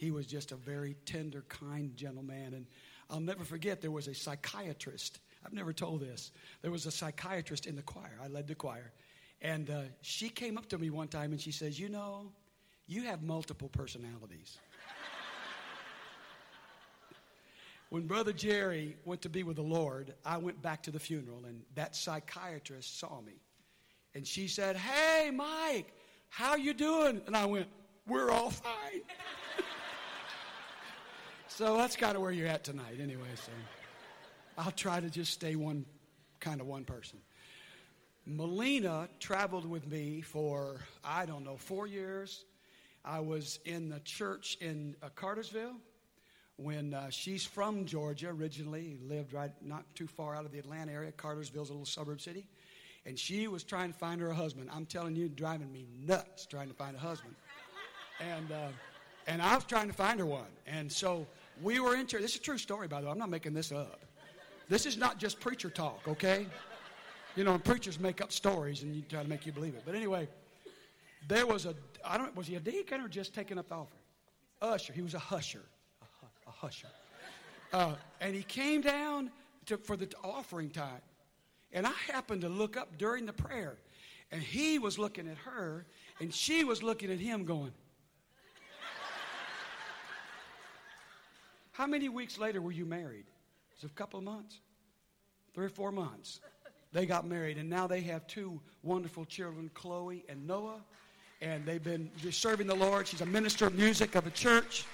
He 0.00 0.10
was 0.10 0.26
just 0.26 0.50
a 0.50 0.56
very 0.56 0.96
tender, 1.04 1.44
kind 1.50 1.94
gentleman. 1.94 2.54
And 2.54 2.64
I'll 3.10 3.20
never 3.20 3.44
forget 3.44 3.82
there 3.82 3.90
was 3.90 4.08
a 4.08 4.14
psychiatrist. 4.14 5.18
I've 5.44 5.52
never 5.52 5.74
told 5.74 6.00
this. 6.00 6.32
There 6.62 6.70
was 6.70 6.86
a 6.86 6.90
psychiatrist 6.90 7.66
in 7.66 7.76
the 7.76 7.82
choir. 7.82 8.18
I 8.24 8.28
led 8.28 8.48
the 8.48 8.54
choir. 8.54 8.92
And 9.42 9.68
uh, 9.68 9.82
she 10.00 10.30
came 10.30 10.56
up 10.56 10.70
to 10.70 10.78
me 10.78 10.88
one 10.88 11.08
time 11.08 11.32
and 11.32 11.40
she 11.40 11.52
says, 11.52 11.78
You 11.78 11.90
know, 11.90 12.32
you 12.86 13.02
have 13.02 13.22
multiple 13.22 13.68
personalities. 13.68 14.56
when 17.90 18.06
Brother 18.06 18.32
Jerry 18.32 18.96
went 19.04 19.20
to 19.20 19.28
be 19.28 19.42
with 19.42 19.56
the 19.56 19.62
Lord, 19.62 20.14
I 20.24 20.38
went 20.38 20.62
back 20.62 20.82
to 20.84 20.90
the 20.90 20.98
funeral 20.98 21.44
and 21.44 21.60
that 21.74 21.94
psychiatrist 21.94 22.98
saw 22.98 23.20
me. 23.20 23.34
And 24.14 24.26
she 24.26 24.48
said, 24.48 24.76
Hey, 24.76 25.30
Mike, 25.30 25.92
how 26.30 26.54
you 26.54 26.72
doing? 26.72 27.20
And 27.26 27.36
I 27.36 27.44
went, 27.44 27.68
We're 28.06 28.30
all 28.30 28.48
fine. 28.48 29.02
so 31.60 31.76
that's 31.76 31.94
kind 31.94 32.16
of 32.16 32.22
where 32.22 32.32
you're 32.32 32.48
at 32.48 32.64
tonight, 32.64 32.96
anyway. 33.02 33.28
So 33.34 33.52
I'll 34.56 34.70
try 34.70 34.98
to 34.98 35.10
just 35.10 35.30
stay 35.30 35.56
one 35.56 35.84
kind 36.40 36.58
of 36.58 36.66
one 36.66 36.84
person. 36.84 37.18
Melina 38.24 39.10
traveled 39.18 39.68
with 39.68 39.86
me 39.86 40.22
for, 40.22 40.80
I 41.04 41.26
don't 41.26 41.44
know, 41.44 41.58
four 41.58 41.86
years. 41.86 42.46
I 43.04 43.20
was 43.20 43.58
in 43.66 43.90
the 43.90 44.00
church 44.00 44.56
in 44.62 44.96
uh, 45.02 45.10
Cartersville 45.14 45.76
when 46.56 46.94
uh, 46.94 47.10
she's 47.10 47.44
from 47.44 47.84
Georgia 47.84 48.30
originally, 48.30 48.96
lived 49.06 49.34
right 49.34 49.52
not 49.60 49.84
too 49.94 50.06
far 50.06 50.34
out 50.34 50.46
of 50.46 50.52
the 50.52 50.58
Atlanta 50.58 50.92
area. 50.92 51.12
Cartersville's 51.12 51.68
a 51.68 51.72
little 51.74 51.84
suburb 51.84 52.22
city. 52.22 52.46
And 53.04 53.18
she 53.18 53.48
was 53.48 53.64
trying 53.64 53.92
to 53.92 53.98
find 53.98 54.18
her 54.22 54.32
husband. 54.32 54.70
I'm 54.72 54.86
telling 54.86 55.14
you, 55.14 55.28
driving 55.28 55.70
me 55.70 55.84
nuts 56.06 56.46
trying 56.46 56.68
to 56.68 56.74
find 56.74 56.96
a 56.96 57.00
husband. 57.00 57.34
And, 58.18 58.50
uh, 58.50 58.68
and 59.26 59.42
I 59.42 59.56
was 59.56 59.64
trying 59.64 59.88
to 59.88 59.94
find 59.94 60.18
her 60.20 60.26
one. 60.26 60.48
And 60.66 60.90
so 60.90 61.26
we 61.62 61.80
were 61.80 61.94
into 61.94 62.18
this 62.18 62.32
is 62.32 62.36
a 62.36 62.40
true 62.40 62.58
story, 62.58 62.88
by 62.88 63.00
the 63.00 63.06
way. 63.06 63.12
I'm 63.12 63.18
not 63.18 63.30
making 63.30 63.54
this 63.54 63.72
up. 63.72 64.00
This 64.68 64.86
is 64.86 64.96
not 64.96 65.18
just 65.18 65.40
preacher 65.40 65.68
talk, 65.68 66.00
okay? 66.06 66.46
You 67.36 67.44
know, 67.44 67.58
preachers 67.58 67.98
make 67.98 68.20
up 68.20 68.32
stories 68.32 68.82
and 68.82 68.94
you 68.94 69.02
try 69.02 69.22
to 69.22 69.28
make 69.28 69.46
you 69.46 69.52
believe 69.52 69.74
it. 69.74 69.82
But 69.84 69.94
anyway, 69.94 70.28
there 71.28 71.46
was 71.46 71.66
a, 71.66 71.74
I 72.04 72.18
don't, 72.18 72.34
was 72.36 72.46
he 72.46 72.54
a 72.56 72.60
deacon 72.60 73.00
or 73.00 73.08
just 73.08 73.34
taking 73.34 73.58
up 73.58 73.68
the 73.68 73.74
offering? 73.74 74.00
Usher. 74.62 74.92
He 74.92 75.02
was 75.02 75.14
a 75.14 75.18
husher. 75.18 75.62
A, 76.02 76.26
a 76.48 76.52
husher. 76.52 76.88
Uh, 77.72 77.94
and 78.20 78.34
he 78.34 78.42
came 78.42 78.80
down 78.80 79.30
to, 79.66 79.76
for 79.76 79.96
the 79.96 80.08
offering 80.22 80.70
time. 80.70 81.00
And 81.72 81.86
I 81.86 81.92
happened 82.12 82.40
to 82.42 82.48
look 82.48 82.76
up 82.76 82.98
during 82.98 83.26
the 83.26 83.32
prayer. 83.32 83.76
And 84.32 84.42
he 84.42 84.78
was 84.78 84.98
looking 84.98 85.28
at 85.28 85.36
her, 85.38 85.86
and 86.20 86.32
she 86.32 86.62
was 86.62 86.82
looking 86.82 87.10
at 87.10 87.18
him 87.18 87.44
going, 87.44 87.72
How 91.72 91.86
many 91.86 92.08
weeks 92.08 92.38
later 92.38 92.60
were 92.60 92.72
you 92.72 92.84
married? 92.84 93.26
It 93.70 93.82
was 93.82 93.90
a 93.90 93.94
couple 93.94 94.18
of 94.18 94.24
months, 94.24 94.60
three 95.54 95.66
or 95.66 95.70
four 95.70 95.92
months. 95.92 96.40
They 96.92 97.06
got 97.06 97.26
married, 97.26 97.56
and 97.56 97.70
now 97.70 97.86
they 97.86 98.00
have 98.02 98.26
two 98.26 98.60
wonderful 98.82 99.24
children, 99.24 99.70
Chloe 99.74 100.24
and 100.28 100.46
Noah. 100.46 100.80
And 101.40 101.64
they've 101.64 101.82
been 101.82 102.10
serving 102.30 102.66
the 102.66 102.74
Lord. 102.74 103.06
She's 103.06 103.22
a 103.22 103.26
minister 103.26 103.66
of 103.66 103.74
music 103.74 104.14
of 104.14 104.26
a 104.26 104.30
church 104.30 104.84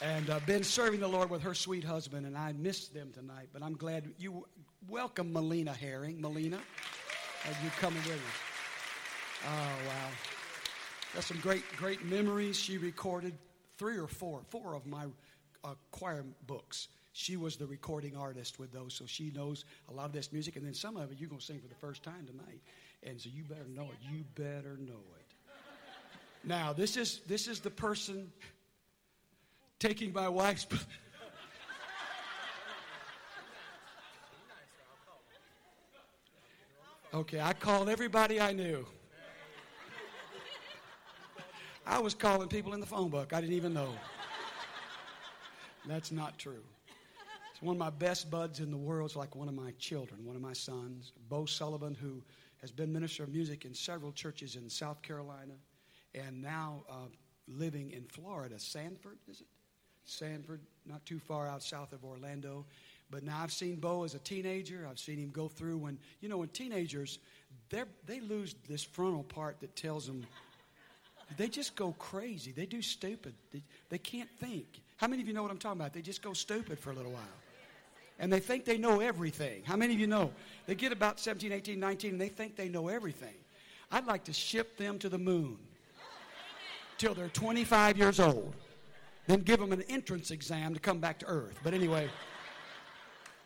and 0.00 0.28
uh, 0.28 0.40
been 0.46 0.62
serving 0.62 1.00
the 1.00 1.08
Lord 1.08 1.30
with 1.30 1.42
her 1.42 1.54
sweet 1.54 1.84
husband, 1.84 2.26
and 2.26 2.36
I 2.36 2.52
missed 2.52 2.92
them 2.92 3.12
tonight. 3.12 3.48
But 3.52 3.62
I'm 3.62 3.76
glad 3.76 4.04
you 4.18 4.46
welcome 4.88 5.32
Melina 5.32 5.72
Herring. 5.72 6.20
Melina, 6.20 6.58
as 7.48 7.54
you 7.62 7.70
coming 7.78 8.02
with 8.02 8.12
us. 8.12 8.20
Oh 9.46 9.88
wow, 9.88 10.08
that's 11.14 11.26
some 11.26 11.38
great 11.38 11.64
great 11.76 12.04
memories. 12.04 12.58
She 12.58 12.78
recorded 12.78 13.34
three 13.78 13.98
or 13.98 14.06
four, 14.06 14.42
four 14.48 14.74
of 14.74 14.86
my 14.86 15.06
uh, 15.64 15.74
choir 15.90 16.24
books. 16.46 16.88
She 17.12 17.36
was 17.36 17.56
the 17.56 17.66
recording 17.66 18.16
artist 18.16 18.58
with 18.58 18.72
those, 18.72 18.94
so 18.94 19.06
she 19.06 19.30
knows 19.34 19.64
a 19.88 19.92
lot 19.92 20.06
of 20.06 20.12
this 20.12 20.32
music. 20.32 20.56
And 20.56 20.66
then 20.66 20.74
some 20.74 20.96
of 20.96 21.10
it 21.10 21.18
you're 21.18 21.28
gonna 21.30 21.40
sing 21.40 21.60
for 21.60 21.68
the 21.68 21.74
first 21.74 22.02
time 22.02 22.26
tonight, 22.26 22.60
and 23.02 23.20
so 23.20 23.30
you 23.32 23.44
better 23.44 23.68
know 23.68 23.84
it. 23.84 23.96
You 24.02 24.24
better 24.34 24.76
know 24.78 25.00
it. 25.18 25.24
Now 26.44 26.72
this 26.72 26.96
is 26.96 27.20
this 27.26 27.48
is 27.48 27.60
the 27.60 27.70
person 27.70 28.30
taking 29.78 30.12
my 30.12 30.28
wife's. 30.28 30.66
okay, 37.14 37.40
I 37.40 37.52
called 37.54 37.88
everybody 37.88 38.40
I 38.40 38.52
knew. 38.52 38.86
I 41.86 42.00
was 42.00 42.14
calling 42.14 42.48
people 42.48 42.74
in 42.74 42.80
the 42.80 42.86
phone 42.86 43.10
book 43.10 43.32
I 43.32 43.40
didn't 43.40 43.54
even 43.54 43.72
know. 43.72 43.90
That's 45.86 46.10
not 46.10 46.36
true. 46.36 46.64
It's 47.52 47.62
one 47.62 47.76
of 47.76 47.78
my 47.78 47.90
best 47.90 48.28
buds 48.28 48.58
in 48.58 48.72
the 48.72 48.76
world. 48.76 49.10
It's 49.10 49.16
like 49.16 49.36
one 49.36 49.48
of 49.48 49.54
my 49.54 49.70
children, 49.78 50.24
one 50.24 50.34
of 50.34 50.42
my 50.42 50.52
sons, 50.52 51.12
Bo 51.28 51.46
Sullivan, 51.46 51.94
who 51.94 52.20
has 52.60 52.72
been 52.72 52.92
minister 52.92 53.22
of 53.22 53.28
music 53.28 53.64
in 53.64 53.72
several 53.72 54.10
churches 54.10 54.56
in 54.56 54.68
South 54.68 55.00
Carolina 55.00 55.54
and 56.14 56.42
now 56.42 56.82
uh, 56.90 57.06
living 57.46 57.92
in 57.92 58.02
Florida. 58.02 58.58
Sanford, 58.58 59.18
is 59.30 59.40
it? 59.40 59.46
Sanford, 60.04 60.60
not 60.86 61.04
too 61.06 61.18
far 61.18 61.46
out 61.46 61.62
south 61.62 61.92
of 61.92 62.04
Orlando. 62.04 62.66
But 63.10 63.22
now 63.22 63.40
I've 63.42 63.52
seen 63.52 63.76
Bo 63.76 64.02
as 64.02 64.14
a 64.14 64.18
teenager. 64.18 64.86
I've 64.90 64.98
seen 64.98 65.18
him 65.18 65.30
go 65.30 65.48
through 65.48 65.78
when, 65.78 65.98
you 66.20 66.28
know, 66.28 66.38
when 66.38 66.48
teenagers, 66.48 67.20
they 67.70 68.20
lose 68.20 68.56
this 68.68 68.82
frontal 68.82 69.22
part 69.22 69.60
that 69.60 69.76
tells 69.76 70.06
them 70.06 70.26
they 71.36 71.48
just 71.48 71.76
go 71.76 71.92
crazy. 71.98 72.52
They 72.52 72.66
do 72.66 72.82
stupid. 72.82 73.34
They, 73.52 73.62
they 73.88 73.98
can't 73.98 74.30
think. 74.38 74.66
How 74.96 75.06
many 75.08 75.22
of 75.22 75.28
you 75.28 75.34
know 75.34 75.42
what 75.42 75.50
I'm 75.50 75.58
talking 75.58 75.80
about? 75.80 75.92
They 75.92 76.02
just 76.02 76.22
go 76.22 76.32
stupid 76.32 76.78
for 76.78 76.90
a 76.90 76.94
little 76.94 77.12
while. 77.12 77.22
And 78.18 78.32
they 78.32 78.40
think 78.40 78.64
they 78.64 78.78
know 78.78 79.00
everything. 79.00 79.62
How 79.64 79.76
many 79.76 79.92
of 79.92 80.00
you 80.00 80.06
know? 80.06 80.32
They 80.66 80.74
get 80.74 80.92
about 80.92 81.20
17, 81.20 81.52
18, 81.52 81.78
19, 81.78 82.12
and 82.12 82.20
they 82.20 82.28
think 82.28 82.56
they 82.56 82.68
know 82.68 82.88
everything. 82.88 83.34
I'd 83.90 84.06
like 84.06 84.24
to 84.24 84.32
ship 84.32 84.78
them 84.78 84.98
to 85.00 85.08
the 85.08 85.18
moon 85.18 85.58
till 86.96 87.12
they're 87.12 87.28
25 87.28 87.98
years 87.98 88.20
old 88.20 88.54
then 89.26 89.40
give 89.40 89.58
them 89.58 89.72
an 89.72 89.82
entrance 89.82 90.30
exam 90.30 90.74
to 90.74 90.80
come 90.80 90.98
back 90.98 91.18
to 91.20 91.26
earth. 91.26 91.58
But 91.64 91.74
anyway, 91.74 92.08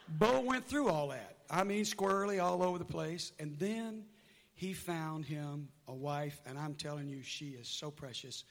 Bo 0.08 0.40
went 0.40 0.66
through 0.66 0.88
all 0.88 1.08
that. 1.08 1.36
I 1.50 1.64
mean, 1.64 1.84
squirrely 1.84 2.42
all 2.42 2.62
over 2.62 2.78
the 2.78 2.84
place. 2.84 3.32
And 3.38 3.58
then 3.58 4.04
he 4.60 4.74
found 4.74 5.24
him 5.24 5.68
a 5.88 5.94
wife, 5.94 6.38
and 6.44 6.58
I'm 6.58 6.74
telling 6.74 7.08
you, 7.08 7.22
she 7.22 7.52
is 7.52 7.66
so 7.66 7.90
precious. 7.90 8.44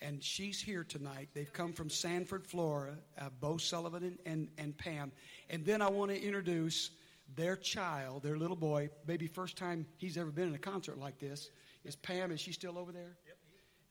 And 0.00 0.22
she's 0.22 0.62
here 0.62 0.84
tonight. 0.84 1.30
They've 1.34 1.52
come 1.52 1.72
from 1.72 1.90
Sanford, 1.90 2.46
Florida, 2.46 2.96
uh, 3.20 3.30
Bo 3.40 3.56
Sullivan 3.56 4.04
and, 4.04 4.18
and, 4.24 4.48
and 4.56 4.78
Pam. 4.78 5.10
And 5.50 5.64
then 5.64 5.82
I 5.82 5.90
want 5.90 6.12
to 6.12 6.22
introduce 6.22 6.92
their 7.34 7.56
child, 7.56 8.22
their 8.22 8.38
little 8.38 8.54
boy, 8.54 8.90
maybe 9.08 9.26
first 9.26 9.56
time 9.56 9.84
he's 9.96 10.16
ever 10.16 10.30
been 10.30 10.46
in 10.46 10.54
a 10.54 10.58
concert 10.58 10.96
like 10.96 11.18
this, 11.18 11.50
is 11.84 11.96
Pam. 11.96 12.30
Is 12.30 12.40
she 12.40 12.52
still 12.52 12.78
over 12.78 12.92
there? 12.92 13.16
Yep. 13.26 13.36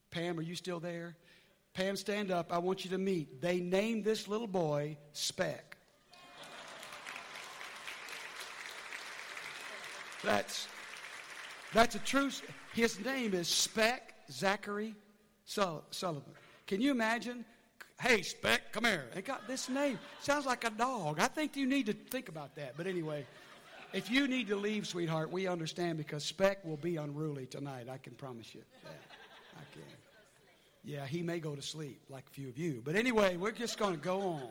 Pam, 0.10 0.40
are 0.40 0.44
you 0.44 0.56
still 0.56 0.80
there? 0.80 1.18
Pam, 1.74 1.98
stand 1.98 2.32
up. 2.32 2.54
I 2.54 2.60
want 2.60 2.86
you 2.86 2.92
to 2.92 2.98
meet. 2.98 3.42
They 3.42 3.60
named 3.60 4.06
this 4.06 4.30
little 4.30 4.48
boy 4.48 4.96
Speck. 5.12 5.76
That's 10.24 10.70
that's 11.74 11.96
a 11.96 12.00
true. 12.00 12.30
His 12.74 13.00
name 13.04 13.34
is 13.34 13.48
Speck 13.48 14.14
Zachary 14.32 14.96
Sullivan. 15.46 16.34
Can 16.66 16.82
you 16.82 16.92
imagine? 16.92 17.46
Hey, 18.00 18.22
Speck, 18.22 18.72
come 18.72 18.84
here. 18.84 19.06
They 19.14 19.22
got 19.22 19.48
this 19.48 19.70
name. 19.70 19.98
Sounds 20.22 20.46
like 20.46 20.64
a 20.64 20.70
dog. 20.70 21.20
I 21.20 21.28
think 21.28 21.56
you 21.56 21.66
need 21.66 21.88
to 21.88 21.94
think 21.94 22.30
about 22.30 22.56
that. 22.56 22.76
But 22.78 22.86
anyway, 22.86 23.26
if 23.94 24.12
you 24.12 24.28
need 24.28 24.48
to 24.50 24.56
leave, 24.56 24.86
sweetheart, 24.86 25.32
we 25.32 25.48
understand 25.48 25.98
because 25.98 26.24
Speck 26.24 26.64
will 26.64 26.78
be 26.78 26.98
unruly 26.98 27.48
tonight. 27.48 27.88
I 27.90 27.98
can 27.98 28.14
promise 28.14 28.54
you. 28.54 28.62
That. 28.84 29.00
I 29.56 29.64
can. 29.74 29.84
Yeah, 30.84 31.06
he 31.06 31.24
may 31.24 31.40
go 31.40 31.56
to 31.56 31.62
sleep 31.62 32.00
like 32.10 32.26
a 32.28 32.32
few 32.32 32.50
of 32.50 32.58
you. 32.58 32.82
But 32.86 32.96
anyway, 32.96 33.38
we're 33.38 33.52
just 33.52 33.80
going 33.80 33.94
to 33.94 34.00
go 34.00 34.22
on. 34.22 34.50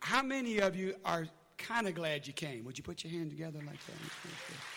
How 0.00 0.22
many 0.22 0.58
of 0.58 0.76
you 0.76 0.94
are 1.04 1.26
kind 1.58 1.88
of 1.88 1.94
glad 1.94 2.26
you 2.26 2.32
came? 2.32 2.64
Would 2.64 2.78
you 2.78 2.84
put 2.84 3.02
your 3.02 3.12
hand 3.12 3.30
together 3.30 3.58
like 3.66 3.84
that? 3.86 4.75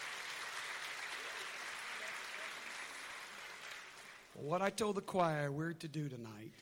What 4.41 4.61
I 4.61 4.69
told 4.69 4.95
the 4.95 5.01
choir 5.01 5.51
we're 5.51 5.73
to 5.73 5.87
do 5.87 6.09
tonight, 6.09 6.53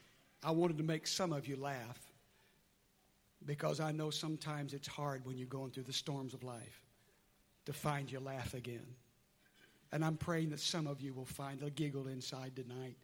I 0.44 0.52
wanted 0.52 0.78
to 0.78 0.84
make 0.84 1.08
some 1.08 1.34
of 1.34 1.48
you 1.48 1.56
laugh 1.56 2.00
because 3.46 3.80
I 3.80 3.92
know 3.92 4.10
sometimes 4.10 4.74
it's 4.74 4.88
hard 4.88 5.26
when 5.26 5.38
you're 5.38 5.48
going 5.48 5.72
through 5.72 5.84
the 5.84 5.94
storms 5.94 6.34
of 6.34 6.44
life 6.44 6.82
to 7.66 7.74
find 7.74 8.12
your 8.12 8.22
laugh 8.22 8.54
again. 8.54 8.86
And 9.92 10.04
I'm 10.04 10.18
praying 10.18 10.50
that 10.50 10.60
some 10.60 10.88
of 10.88 11.02
you 11.02 11.14
will 11.14 11.26
find 11.26 11.62
a 11.64 11.70
giggle 11.70 12.08
inside 12.08 12.56
tonight 12.56 12.98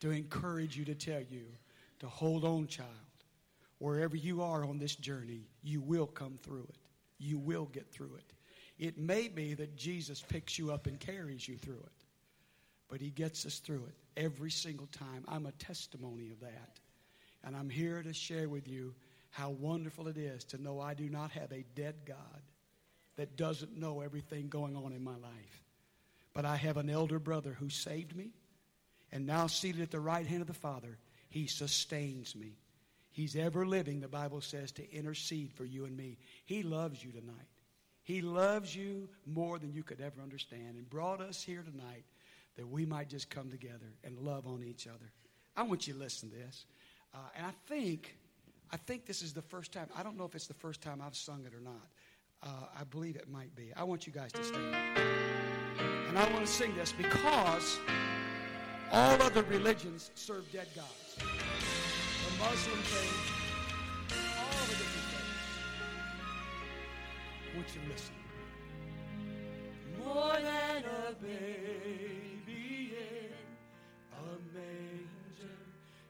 to 0.00 0.10
encourage 0.10 0.76
you 0.76 0.84
to 0.84 0.94
tell 0.94 1.22
you 1.22 1.44
to 2.00 2.06
hold 2.06 2.44
on, 2.44 2.66
child. 2.66 2.88
Wherever 3.78 4.16
you 4.16 4.42
are 4.42 4.64
on 4.64 4.78
this 4.78 4.96
journey, 4.96 5.48
you 5.62 5.80
will 5.80 6.06
come 6.06 6.38
through 6.42 6.66
it. 6.68 6.78
You 7.18 7.38
will 7.38 7.66
get 7.66 7.90
through 7.90 8.16
it. 8.16 8.32
It 8.78 8.98
may 8.98 9.28
be 9.28 9.54
that 9.54 9.76
Jesus 9.76 10.22
picks 10.22 10.58
you 10.58 10.72
up 10.72 10.86
and 10.86 10.98
carries 10.98 11.48
you 11.48 11.56
through 11.56 11.82
it, 11.84 11.97
but 12.88 13.00
he 13.00 13.10
gets 13.10 13.44
us 13.46 13.58
through 13.58 13.84
it 13.88 14.22
every 14.22 14.50
single 14.50 14.86
time. 14.86 15.24
I'm 15.28 15.46
a 15.46 15.52
testimony 15.52 16.30
of 16.30 16.40
that. 16.40 16.80
And 17.44 17.56
I'm 17.56 17.70
here 17.70 18.02
to 18.02 18.12
share 18.12 18.48
with 18.48 18.68
you 18.68 18.94
how 19.30 19.50
wonderful 19.50 20.08
it 20.08 20.16
is 20.16 20.44
to 20.44 20.62
know 20.62 20.80
I 20.80 20.94
do 20.94 21.08
not 21.08 21.30
have 21.32 21.52
a 21.52 21.64
dead 21.74 21.94
God 22.06 22.16
that 23.16 23.36
doesn't 23.36 23.76
know 23.76 24.00
everything 24.00 24.48
going 24.48 24.76
on 24.76 24.92
in 24.92 25.04
my 25.04 25.16
life. 25.16 25.62
But 26.32 26.44
I 26.44 26.56
have 26.56 26.76
an 26.76 26.88
elder 26.88 27.18
brother 27.18 27.56
who 27.58 27.68
saved 27.68 28.16
me 28.16 28.30
and 29.12 29.26
now 29.26 29.46
seated 29.46 29.82
at 29.82 29.90
the 29.90 30.00
right 30.00 30.26
hand 30.26 30.40
of 30.40 30.46
the 30.46 30.54
Father, 30.54 30.98
He 31.28 31.46
sustains 31.46 32.34
me. 32.34 32.58
He's 33.10 33.36
ever 33.36 33.66
living, 33.66 34.00
the 34.00 34.08
Bible 34.08 34.40
says, 34.40 34.70
to 34.72 34.92
intercede 34.92 35.52
for 35.52 35.64
you 35.64 35.84
and 35.84 35.96
me. 35.96 36.18
He 36.44 36.62
loves 36.62 37.02
you 37.02 37.10
tonight. 37.10 37.34
He 38.04 38.22
loves 38.22 38.74
you 38.74 39.08
more 39.26 39.58
than 39.58 39.72
you 39.72 39.82
could 39.82 40.00
ever 40.00 40.22
understand 40.22 40.76
and 40.76 40.88
brought 40.88 41.20
us 41.20 41.42
here 41.42 41.62
tonight 41.62 42.04
that 42.58 42.66
we 42.68 42.84
might 42.84 43.08
just 43.08 43.30
come 43.30 43.48
together 43.50 43.94
and 44.02 44.18
love 44.18 44.46
on 44.46 44.64
each 44.64 44.88
other. 44.88 45.12
I 45.56 45.62
want 45.62 45.86
you 45.86 45.94
to 45.94 45.98
listen 45.98 46.28
to 46.30 46.36
this. 46.36 46.66
Uh, 47.14 47.18
and 47.36 47.46
I 47.46 47.52
think, 47.68 48.18
I 48.72 48.76
think 48.76 49.06
this 49.06 49.22
is 49.22 49.32
the 49.32 49.42
first 49.42 49.72
time, 49.72 49.86
I 49.96 50.02
don't 50.02 50.18
know 50.18 50.24
if 50.24 50.34
it's 50.34 50.48
the 50.48 50.54
first 50.54 50.82
time 50.82 51.00
I've 51.00 51.14
sung 51.16 51.44
it 51.46 51.54
or 51.54 51.60
not. 51.60 51.86
Uh, 52.42 52.66
I 52.78 52.82
believe 52.84 53.14
it 53.14 53.30
might 53.30 53.54
be. 53.54 53.72
I 53.76 53.84
want 53.84 54.08
you 54.08 54.12
guys 54.12 54.32
to 54.32 54.42
stand. 54.42 54.74
And 56.08 56.18
I 56.18 56.32
want 56.32 56.44
to 56.46 56.52
sing 56.52 56.74
this 56.74 56.92
because 56.92 57.78
all 58.90 59.22
other 59.22 59.44
religions 59.44 60.10
serve 60.16 60.50
dead 60.52 60.66
gods. 60.74 61.16
The 61.16 61.24
Muslim 62.44 62.78
faith, 62.78 63.32
all 64.10 64.66
the 64.66 64.72
different 64.72 65.06
faiths. 65.12 65.48
I 67.52 67.56
want 67.56 67.68
you 67.74 67.80
to 67.82 67.88
listen. 67.88 68.14
More 70.04 70.36
than 70.36 70.84
a 70.84 71.12
baby 71.22 72.27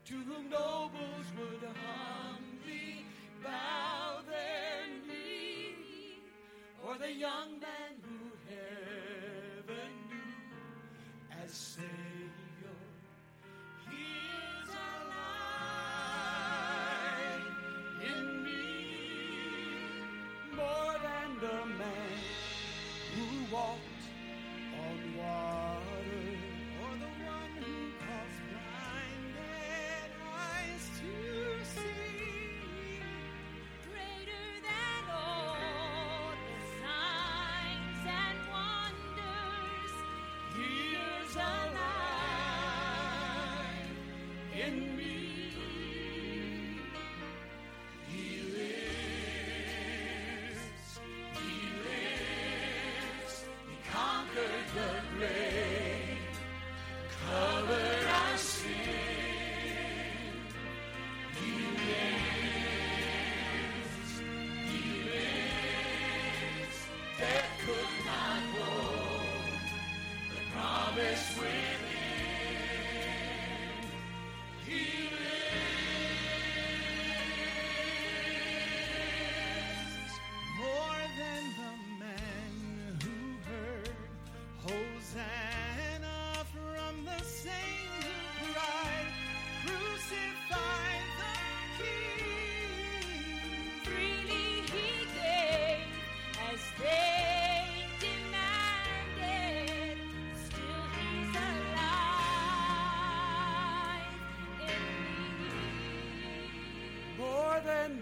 to 0.08 0.14
whom 0.14 0.48
nobles 0.48 1.26
would 1.36 1.68
humbly 1.84 3.04
bow 3.44 4.20
their 4.26 4.86
knee, 5.06 6.16
or 6.82 6.96
the 6.96 7.12
young 7.12 7.60
man 7.60 7.92
who 8.00 8.32
heaven 8.48 9.92
knew 10.08 11.44
as 11.44 11.52
Savior. 11.52 12.27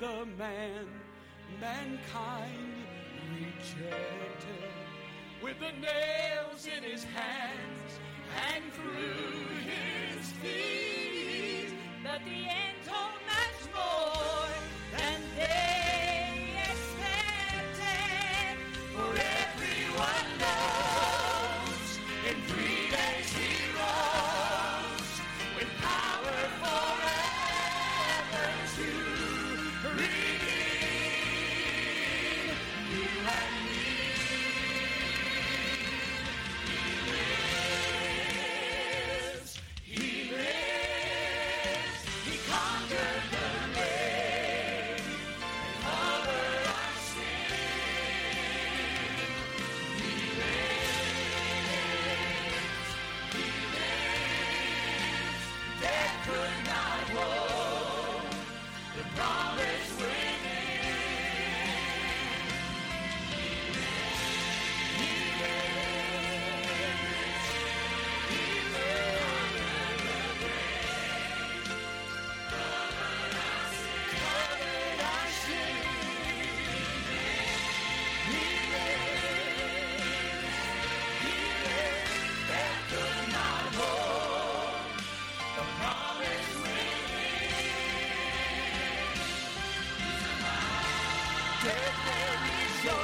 the 0.01 0.27
man 0.39 0.87
mankind 1.59 2.75
rejected 3.33 4.71
with 5.43 5.59
the 5.59 5.73
nails 5.81 6.67
in 6.67 6.83
his 6.83 7.05
hand. 7.05 7.66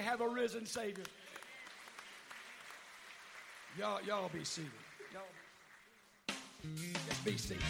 Have 0.00 0.20
a 0.20 0.28
risen 0.28 0.66
Savior. 0.66 1.04
Y'all, 3.78 4.00
y'all 4.06 4.28
be 4.28 4.44
seated. 4.44 4.70
Y'all 5.12 5.22
be 7.24 7.36
seated. 7.36 7.62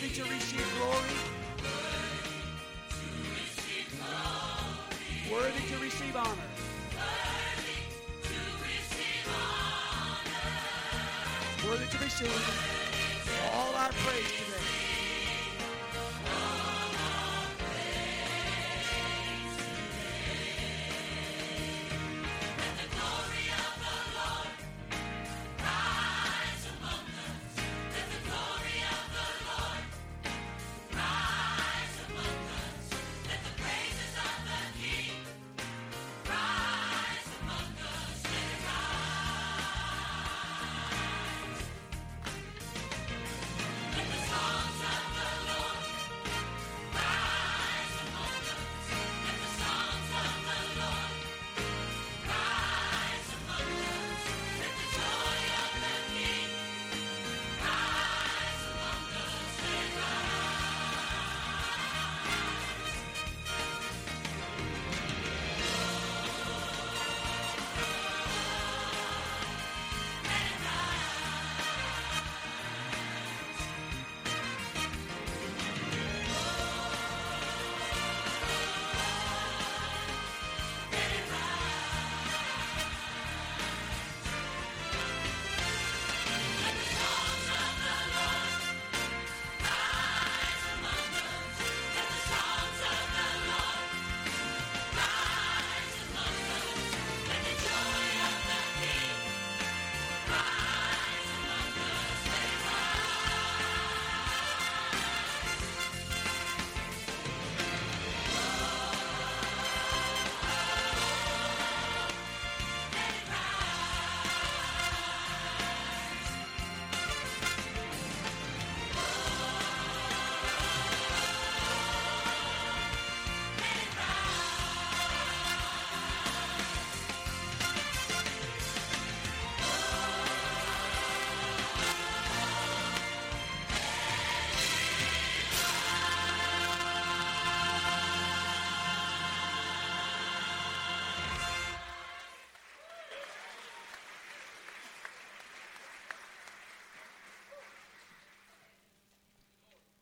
Worthy 0.00 0.14
to 0.14 0.22
receive 0.22 0.66
glory. 0.78 1.16
Worthy 5.30 5.60
to 5.68 5.76
receive 5.78 6.16
honor. 6.16 6.48
Worthy 11.66 11.84
to 11.84 11.98
receive 11.98 12.32
all 13.52 13.74
our 13.74 13.90
praise 13.90 14.49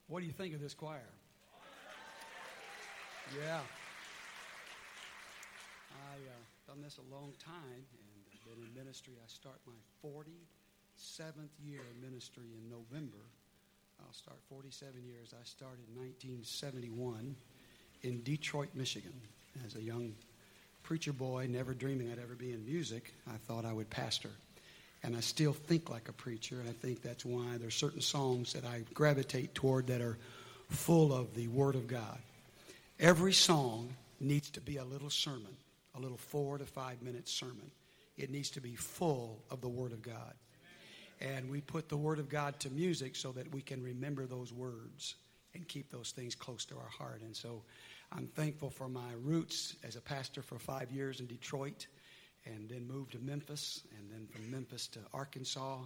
What 0.09 0.21
do 0.21 0.27
you 0.27 0.33
think 0.33 0.55
of 0.55 0.61
this 0.61 0.73
choir? 0.73 1.05
Yeah. 3.37 3.61
I 5.93 6.15
uh, 6.17 6.41
don't 6.67 6.83
this 6.83 6.97
a 6.97 7.15
long 7.15 7.33
time, 7.39 7.85
and 7.93 8.09
I've 8.33 8.45
been 8.49 8.65
in 8.67 8.75
ministry. 8.75 9.13
I 9.23 9.29
start 9.29 9.61
my 9.67 9.75
47th 10.03 11.51
year 11.63 11.81
in 11.95 12.01
ministry 12.01 12.45
in 12.57 12.71
November. 12.71 13.19
I'll 14.01 14.15
start 14.15 14.39
47 14.49 14.95
years. 15.05 15.35
I 15.39 15.45
started 15.45 15.81
in 15.93 16.01
1971 16.01 17.37
in 18.03 18.23
Detroit, 18.23 18.71
Michigan, 18.75 19.13
as 19.67 19.75
a 19.75 19.83
young 19.83 20.15
preacher 20.85 21.13
boy, 21.13 21.49
never 21.51 21.75
dreaming 21.75 22.11
I'd 22.11 22.19
ever 22.19 22.35
be 22.35 22.53
in 22.53 22.65
music. 22.65 23.13
I 23.29 23.37
thought 23.47 23.67
I 23.67 23.75
would 23.75 23.91
pastor. 23.91 24.31
And 25.03 25.17
I 25.17 25.21
still 25.21 25.53
think 25.53 25.91
like 25.91 26.09
a 26.09 26.13
preacher, 26.13 26.61
and 26.61 26.69
I 26.69 26.73
think 26.73 27.03
that's 27.03 27.25
why 27.25 27.57
there's 27.59 27.75
certain 27.75 28.01
songs 28.01 28.53
that 28.53 28.65
I 28.65 28.83
gravitate 28.95 29.55
toward 29.55 29.87
that 29.87 30.01
are 30.01 30.19
full 30.69 31.13
of 31.13 31.35
the 31.35 31.49
Word 31.49 31.77
of 31.77 31.87
God. 31.87 32.19
Every 32.99 33.33
song 33.33 33.95
needs 34.21 34.51
to 34.51 34.61
be 34.61 34.79
a 34.79 34.85
little 34.85 35.11
sermon, 35.11 35.57
a 35.95 36.01
little 36.01 36.17
four 36.17 36.59
to 36.59 36.67
five 36.67 37.01
minute 37.01 37.29
sermon. 37.29 37.71
It 38.17 38.31
needs 38.31 38.51
to 38.51 38.61
be 38.61 38.75
full 38.75 39.41
of 39.51 39.61
the 39.61 39.69
Word 39.69 39.93
of 39.93 40.03
God. 40.03 40.35
And 41.21 41.49
we 41.49 41.61
put 41.61 41.89
the 41.89 41.97
Word 41.97 42.19
of 42.19 42.29
God 42.29 42.59
to 42.61 42.71
music 42.71 43.15
so 43.17 43.33
that 43.33 43.53
we 43.53 43.63
can 43.63 43.83
remember 43.83 44.27
those 44.27 44.53
words 44.53 45.15
and 45.55 45.67
keep 45.67 45.91
those 45.91 46.11
things 46.11 46.35
close 46.35 46.65
to 46.67 46.77
our 46.77 46.89
heart. 46.89 47.23
And 47.23 47.35
so 47.35 47.63
I'm 48.13 48.27
thankful 48.27 48.71
for 48.71 48.89
my 48.89 49.13
roots 49.23 49.77
as 49.87 49.97
a 49.97 50.01
pastor 50.01 50.43
for 50.43 50.59
five 50.59 50.91
years 50.91 51.21
in 51.21 51.27
Detroit 51.27 51.87
and 52.55 52.69
then 52.69 52.87
moved 52.87 53.13
to 53.13 53.19
Memphis 53.19 53.83
and 53.99 54.11
then 54.11 54.27
from 54.27 54.51
Memphis 54.51 54.87
to 54.89 55.01
Arkansas. 55.13 55.79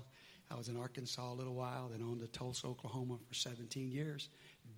I 0.51 0.55
was 0.55 0.69
in 0.69 0.77
Arkansas 0.77 1.33
a 1.33 1.35
little 1.35 1.55
while, 1.55 1.89
then 1.91 2.03
on 2.03 2.19
to 2.19 2.27
Tulsa, 2.27 2.67
Oklahoma 2.67 3.17
for 3.27 3.35
17 3.35 3.91
years, 3.91 4.29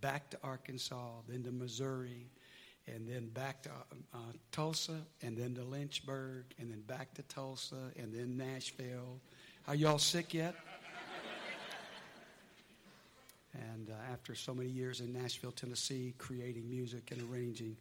back 0.00 0.30
to 0.30 0.38
Arkansas, 0.44 1.10
then 1.28 1.42
to 1.44 1.50
Missouri, 1.50 2.28
and 2.86 3.08
then 3.08 3.28
back 3.28 3.62
to 3.62 3.70
uh, 4.14 4.18
Tulsa, 4.52 5.00
and 5.22 5.36
then 5.36 5.54
to 5.54 5.64
Lynchburg, 5.64 6.44
and 6.58 6.70
then 6.70 6.80
back 6.82 7.12
to 7.14 7.22
Tulsa, 7.22 7.90
and 7.96 8.14
then 8.14 8.36
Nashville. 8.36 9.20
Are 9.66 9.74
y'all 9.74 9.98
sick 9.98 10.34
yet? 10.34 10.54
and 13.54 13.90
uh, 13.90 14.12
after 14.12 14.34
so 14.34 14.54
many 14.54 14.68
years 14.68 15.00
in 15.00 15.12
Nashville, 15.12 15.52
Tennessee, 15.52 16.14
creating 16.18 16.68
music 16.68 17.10
and 17.10 17.22
arranging, 17.30 17.76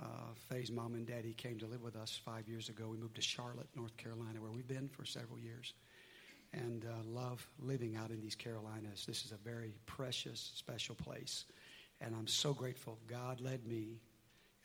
uh, 0.00 0.04
Faye's 0.48 0.72
mom 0.72 0.94
and 0.94 1.06
daddy 1.06 1.32
came 1.32 1.58
to 1.58 1.66
live 1.66 1.82
with 1.82 1.96
us 1.96 2.20
five 2.24 2.48
years 2.48 2.68
ago. 2.68 2.88
We 2.88 2.96
moved 2.96 3.16
to 3.16 3.22
Charlotte, 3.22 3.68
North 3.76 3.96
Carolina, 3.96 4.40
where 4.40 4.50
we've 4.50 4.66
been 4.66 4.88
for 4.88 5.04
several 5.04 5.38
years, 5.38 5.74
and 6.52 6.84
uh, 6.84 7.02
love 7.06 7.46
living 7.60 7.96
out 7.96 8.10
in 8.10 8.20
these 8.20 8.34
Carolinas. 8.34 9.04
This 9.06 9.24
is 9.24 9.32
a 9.32 9.36
very 9.36 9.74
precious, 9.86 10.52
special 10.54 10.94
place, 10.94 11.44
and 12.00 12.14
I'm 12.14 12.26
so 12.26 12.52
grateful 12.52 12.98
God 13.06 13.40
led 13.40 13.66
me 13.66 14.00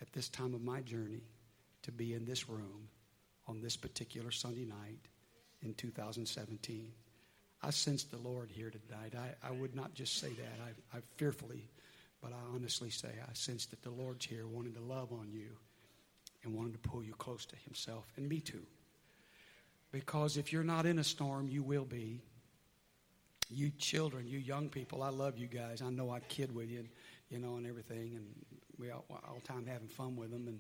at 0.02 0.12
this 0.14 0.30
time 0.30 0.54
of 0.54 0.62
my 0.62 0.82
journey 0.82 1.24
to 1.84 1.92
be 1.92 2.14
in 2.14 2.26
this 2.26 2.50
room 2.50 2.90
on 3.48 3.62
this 3.62 3.78
particular 3.78 4.32
Sunday 4.32 4.66
night 4.66 5.08
in 5.62 5.74
2017. 5.74 6.92
I 7.62 7.70
sense 7.72 8.04
the 8.04 8.18
Lord 8.18 8.50
here 8.52 8.72
tonight. 8.72 9.14
I, 9.16 9.48
I 9.48 9.52
would 9.52 9.76
not 9.76 9.94
just 9.94 10.20
say 10.20 10.30
that. 10.30 10.60
I, 10.64 10.98
I 10.98 11.02
fearfully, 11.18 11.68
but 12.22 12.32
I 12.32 12.56
honestly 12.56 12.90
say 12.90 13.10
I 13.28 13.34
sense 13.34 13.66
that 13.68 13.82
the 13.82 13.90
Lord's 13.90 14.26
here 14.26 14.48
wanting 14.48 14.74
to 14.74 14.82
love 14.82 15.12
on 15.12 15.30
you 15.32 15.50
and 16.44 16.54
wanting 16.54 16.74
to 16.74 16.80
pull 16.80 17.04
you 17.04 17.14
close 17.14 17.46
to 17.48 17.56
Himself, 17.66 18.06
and 18.18 18.28
me 18.28 18.40
too. 18.40 18.66
Because 19.92 20.38
if 20.38 20.54
you're 20.54 20.64
not 20.64 20.86
in 20.86 21.00
a 21.00 21.04
storm, 21.04 21.48
you 21.48 21.64
will 21.64 21.86
be. 21.86 22.22
You 23.52 23.72
children, 23.80 24.28
you 24.28 24.38
young 24.38 24.70
people, 24.70 25.02
I 25.02 25.10
love 25.10 25.38
you 25.38 25.48
guys. 25.48 25.82
I 25.82 25.90
know 25.90 26.12
I 26.12 26.20
kid 26.20 26.54
with 26.54 26.70
you, 26.70 26.80
and, 26.80 26.90
you 27.30 27.40
know, 27.40 27.56
and 27.56 27.66
everything, 27.66 28.16
and 28.16 28.26
we 28.78 28.92
all, 28.92 29.06
all 29.10 29.42
time 29.44 29.66
having 29.66 29.88
fun 29.88 30.16
with 30.16 30.30
them 30.30 30.48
and 30.48 30.60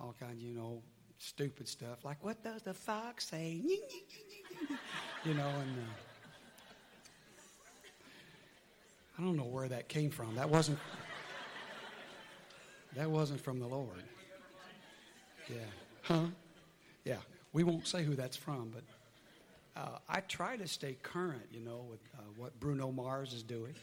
all 0.00 0.14
kinds, 0.18 0.42
you 0.42 0.54
know, 0.54 0.82
stupid 1.18 1.68
stuff 1.68 2.04
like 2.04 2.24
what 2.24 2.42
does 2.42 2.62
the 2.62 2.74
fox 2.74 3.28
say? 3.28 3.60
you 5.24 5.34
know, 5.34 5.48
and. 5.48 5.78
Uh, 5.78 6.01
I 9.22 9.24
don't 9.24 9.36
know 9.36 9.44
where 9.44 9.68
that 9.68 9.88
came 9.88 10.10
from. 10.10 10.34
That 10.34 10.50
wasn't 10.50 10.80
that 12.96 13.08
wasn't 13.08 13.40
from 13.40 13.60
the 13.60 13.68
Lord. 13.68 14.02
Yeah. 15.48 15.58
Huh? 16.02 16.24
Yeah. 17.04 17.18
We 17.52 17.62
won't 17.62 17.86
say 17.86 18.02
who 18.02 18.16
that's 18.16 18.36
from, 18.36 18.74
but 18.74 18.82
uh, 19.80 19.98
I 20.08 20.18
try 20.20 20.56
to 20.56 20.66
stay 20.66 20.96
current, 21.04 21.44
you 21.52 21.60
know, 21.60 21.84
with 21.88 22.00
uh, 22.18 22.22
what 22.36 22.58
Bruno 22.58 22.90
Mars 22.90 23.32
is 23.32 23.44
doing 23.44 23.74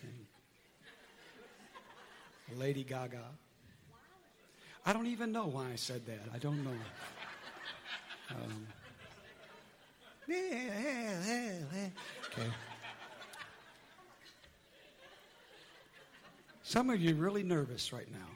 and 2.49 2.59
Lady 2.59 2.83
Gaga. 2.83 3.23
I 4.85 4.91
don't 4.91 5.07
even 5.07 5.31
know 5.31 5.45
why 5.45 5.69
I 5.71 5.77
said 5.77 6.05
that. 6.07 6.19
I 6.33 6.37
don't 6.37 6.65
know. 6.65 6.71
Um, 8.31 8.67
okay. 10.29 12.43
Some 16.69 16.91
of 16.91 17.01
you 17.01 17.15
are 17.15 17.17
really 17.17 17.41
nervous 17.41 17.91
right 17.91 18.11
now. 18.11 18.27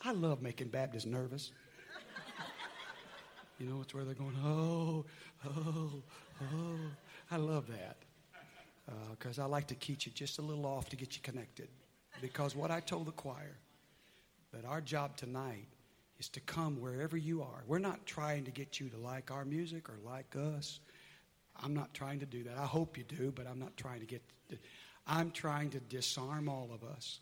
I 0.00 0.12
love 0.12 0.40
making 0.40 0.68
Baptists 0.68 1.06
nervous. 1.06 1.50
You 3.58 3.66
know, 3.66 3.80
it's 3.80 3.92
where 3.92 4.04
they're 4.04 4.14
going, 4.14 4.36
oh, 4.44 5.04
oh, 5.44 6.02
oh. 6.54 6.78
I 7.32 7.36
love 7.36 7.66
that. 7.66 7.96
Because 9.10 9.40
uh, 9.40 9.42
I 9.42 9.46
like 9.46 9.66
to 9.66 9.74
keep 9.74 10.06
you 10.06 10.12
just 10.12 10.38
a 10.38 10.42
little 10.42 10.66
off 10.66 10.88
to 10.90 10.94
get 10.94 11.16
you 11.16 11.22
connected. 11.22 11.66
Because 12.20 12.54
what 12.54 12.70
I 12.70 12.78
told 12.78 13.08
the 13.08 13.10
choir, 13.10 13.58
that 14.52 14.64
our 14.64 14.80
job 14.80 15.16
tonight 15.16 15.66
is 16.20 16.28
to 16.28 16.40
come 16.42 16.80
wherever 16.80 17.16
you 17.16 17.42
are. 17.42 17.64
We're 17.66 17.80
not 17.80 18.06
trying 18.06 18.44
to 18.44 18.52
get 18.52 18.78
you 18.78 18.88
to 18.90 18.96
like 18.98 19.32
our 19.32 19.44
music 19.44 19.88
or 19.88 19.98
like 20.04 20.36
us. 20.36 20.78
I'm 21.60 21.74
not 21.74 21.92
trying 21.92 22.20
to 22.20 22.26
do 22.26 22.44
that. 22.44 22.56
I 22.56 22.66
hope 22.66 22.96
you 22.96 23.02
do, 23.02 23.32
but 23.32 23.48
I'm 23.48 23.58
not 23.58 23.76
trying 23.76 23.98
to 23.98 24.06
get. 24.06 24.22
To, 24.50 24.56
I'm 25.08 25.30
trying 25.30 25.70
to 25.70 25.80
disarm 25.80 26.50
all 26.50 26.70
of 26.72 26.84
us 26.84 27.20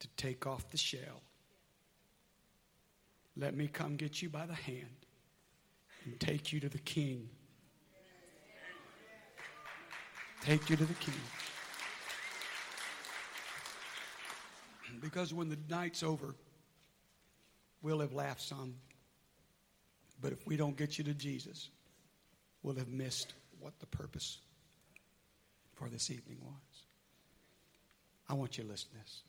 to 0.00 0.08
take 0.16 0.46
off 0.46 0.68
the 0.70 0.76
shell. 0.76 1.22
Let 3.36 3.54
me 3.54 3.68
come 3.68 3.94
get 3.94 4.20
you 4.20 4.28
by 4.28 4.46
the 4.46 4.54
hand 4.54 5.06
and 6.04 6.18
take 6.18 6.52
you 6.52 6.58
to 6.60 6.68
the 6.68 6.78
King. 6.78 7.28
Take 10.42 10.68
you 10.68 10.76
to 10.76 10.84
the 10.84 10.94
King. 10.94 11.14
Because 15.00 15.32
when 15.32 15.48
the 15.48 15.58
night's 15.68 16.02
over, 16.02 16.34
we'll 17.80 18.00
have 18.00 18.12
laughed 18.12 18.42
some. 18.42 18.74
But 20.20 20.32
if 20.32 20.44
we 20.46 20.56
don't 20.56 20.76
get 20.76 20.98
you 20.98 21.04
to 21.04 21.14
Jesus, 21.14 21.68
we'll 22.64 22.74
have 22.76 22.88
missed 22.88 23.34
what 23.60 23.78
the 23.78 23.86
purpose 23.86 24.38
for 25.78 25.88
this 25.88 26.10
evening 26.10 26.38
was. 26.42 26.84
I 28.28 28.34
want 28.34 28.58
you 28.58 28.64
to 28.64 28.70
listen 28.70 28.90
to 28.90 28.96
this. 28.96 29.22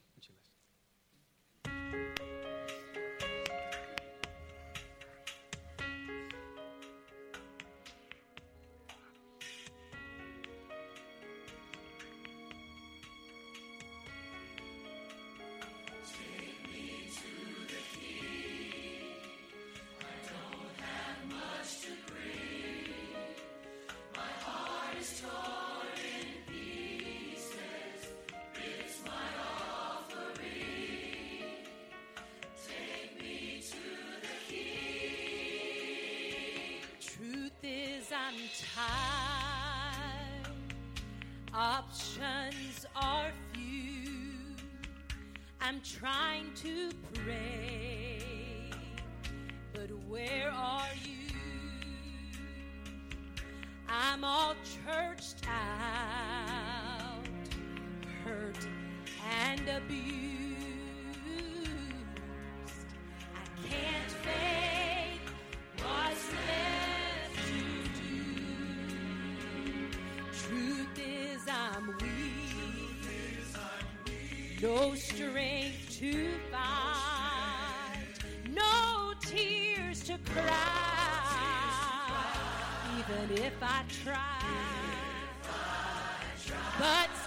Trying 45.99 46.49
to 46.55 46.91
pray, 47.13 48.71
but 49.73 49.89
where 50.07 50.49
are 50.49 50.87
you? 51.03 51.35
I'm 53.89 54.23
all 54.23 54.55
churched 54.85 55.45
out, 55.45 57.25
hurt 58.23 58.65
and 59.29 59.67
abused. 59.67 60.07
I 63.35 63.67
can't 63.67 64.11
fake 64.23 65.27
what's 65.79 66.25
left 66.31 67.35
to 67.47 67.61
do. 67.99 68.15
Truth 70.31 70.97
is, 70.97 71.41
I'm 71.49 71.87
weak. 71.87 72.39
No 74.61 74.93
strength 74.93 75.88
to 75.99 76.29
find, 76.49 78.07
no 78.55 79.11
tears 79.19 80.01
to 80.01 80.17
cry, 80.33 80.47
even 82.97 83.37
if 83.43 83.53
I 83.61 83.83
try. 84.05 84.39
But 86.79 87.18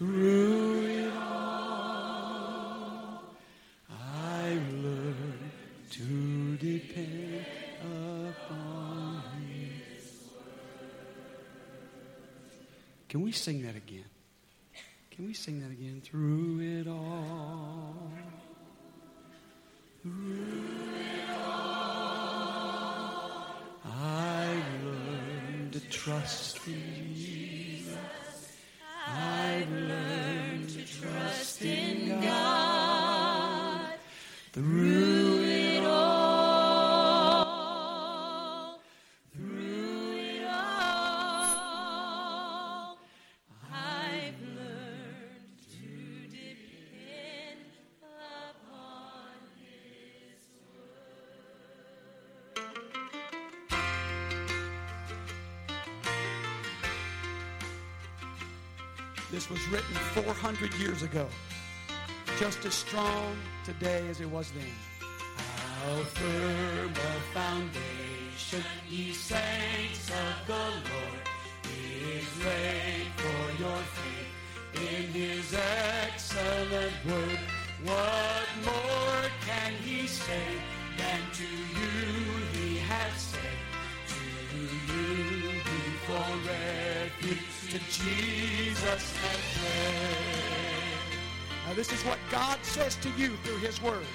through 0.00 0.86
it 0.86 1.12
all, 1.12 2.00
I've 3.90 4.72
learned 4.72 5.50
to 5.90 6.56
depend 6.56 7.44
upon 7.82 9.22
His 9.46 10.24
Can 13.10 13.20
we 13.20 13.32
sing 13.32 13.60
that 13.64 13.76
again? 13.76 14.06
Can 15.10 15.26
we 15.26 15.34
sing 15.34 15.60
that 15.60 15.70
again? 15.70 16.00
Through 16.02 16.60
it 16.60 16.88
all. 16.88 18.10
Through 20.00 20.94
it 20.94 21.30
all. 21.44 22.70
I've 23.84 24.82
learned 24.82 25.74
to 25.74 25.80
trust 25.90 26.66
in 26.66 27.14
Jesus. 27.14 27.69
Was 59.50 59.68
written 59.68 59.94
400 60.14 60.72
years 60.74 61.02
ago. 61.02 61.26
Just 62.38 62.64
as 62.64 62.74
strong 62.74 63.36
today 63.64 64.06
as 64.08 64.20
it 64.20 64.30
was 64.30 64.50
then. 64.52 65.08
How 65.82 66.02
firm 66.04 66.90
a 66.90 67.20
foundation, 67.34 68.64
ye 68.88 69.12
saints 69.12 70.08
of 70.08 70.46
the 70.46 70.54
Lord, 70.54 71.22
is 71.64 72.44
laid 72.44 73.06
for 73.16 73.62
your 73.62 73.82
faith 73.96 74.30
in 74.94 75.12
his 75.12 75.52
excellent 75.52 76.94
word. 77.06 77.38
What 77.84 78.48
more 78.64 79.30
can 79.46 79.72
he 79.82 80.06
say 80.06 80.46
than 80.96 81.20
to 81.32 81.44
you 81.44 81.90
he 82.52 82.78
has 82.78 83.20
said? 83.20 83.58
To 84.08 84.60
you 84.92 85.50
he 85.50 85.80
for 86.06 86.30
refuge 86.46 87.49
to 87.70 87.78
Jesus 87.78 89.14
and 89.22 89.40
pray. 89.54 90.10
Now 91.68 91.74
this 91.74 91.92
is 91.92 92.02
what 92.02 92.18
God 92.28 92.58
says 92.62 92.96
to 92.96 93.08
you 93.10 93.36
through 93.44 93.58
his 93.58 93.80
word. 93.80 94.06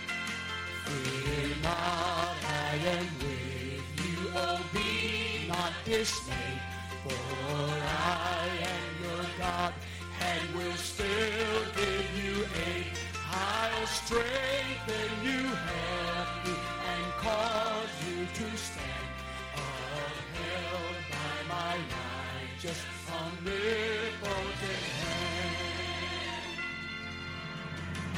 Fear 0.84 1.56
not, 1.64 2.36
I 2.44 2.76
am 2.86 3.08
with 3.20 3.82
you. 4.04 4.30
Oh, 4.36 4.60
be 4.74 5.48
not 5.48 5.72
dismayed, 5.86 6.62
for 7.04 7.14
I 7.14 8.50
am 8.60 9.04
your 9.04 9.26
God 9.40 9.74
and 10.20 10.56
will 10.56 10.76
still 10.76 11.62
give 11.78 12.26
you 12.26 12.46
aid. 12.68 12.88
I'll 13.32 13.88
strengthen 13.88 15.12
you, 15.24 15.48
help 15.48 16.46
you, 16.46 16.56
and 16.92 17.14
cause 17.24 17.90
you 18.06 18.26
to 18.26 18.58
stand 18.58 19.06
upheld 19.56 20.96
by 21.10 21.54
my 21.56 21.78
righteous 21.78 22.82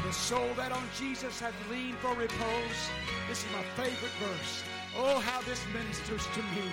The 0.08 0.14
soul 0.14 0.48
that 0.56 0.72
on 0.72 0.84
Jesus 0.98 1.42
hath 1.42 1.54
leaned 1.70 1.98
for 1.98 2.16
repose. 2.16 2.80
This 3.28 3.44
is 3.44 3.52
my 3.52 3.62
favorite 3.76 4.14
verse. 4.24 4.64
Oh, 4.96 5.20
how 5.20 5.42
this 5.42 5.62
ministers 5.74 6.26
to 6.34 6.40
me 6.56 6.64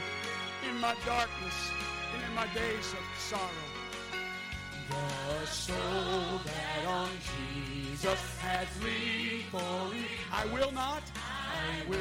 in 0.70 0.78
my 0.78 0.94
darkness 1.04 1.72
and 2.14 2.22
in 2.22 2.32
my 2.36 2.46
days 2.54 2.92
of 2.92 3.04
sorrow. 3.18 3.50
The 4.88 5.46
soul 5.46 6.38
that 6.46 6.86
on 6.86 7.10
Jesus 7.34 8.20
hath 8.38 8.70
leaned 8.84 9.46
for 9.50 9.58
repose. 9.58 10.04
I 10.32 10.46
will 10.54 10.70
not. 10.70 11.02
I 11.18 11.88
will 11.88 11.98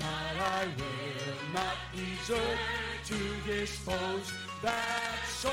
not. 0.00 0.34
I 0.40 0.64
will 0.64 1.52
not 1.52 1.76
desert 1.92 2.58
to 3.04 3.18
dispose 3.46 4.32
that 4.62 5.28
soul. 5.28 5.52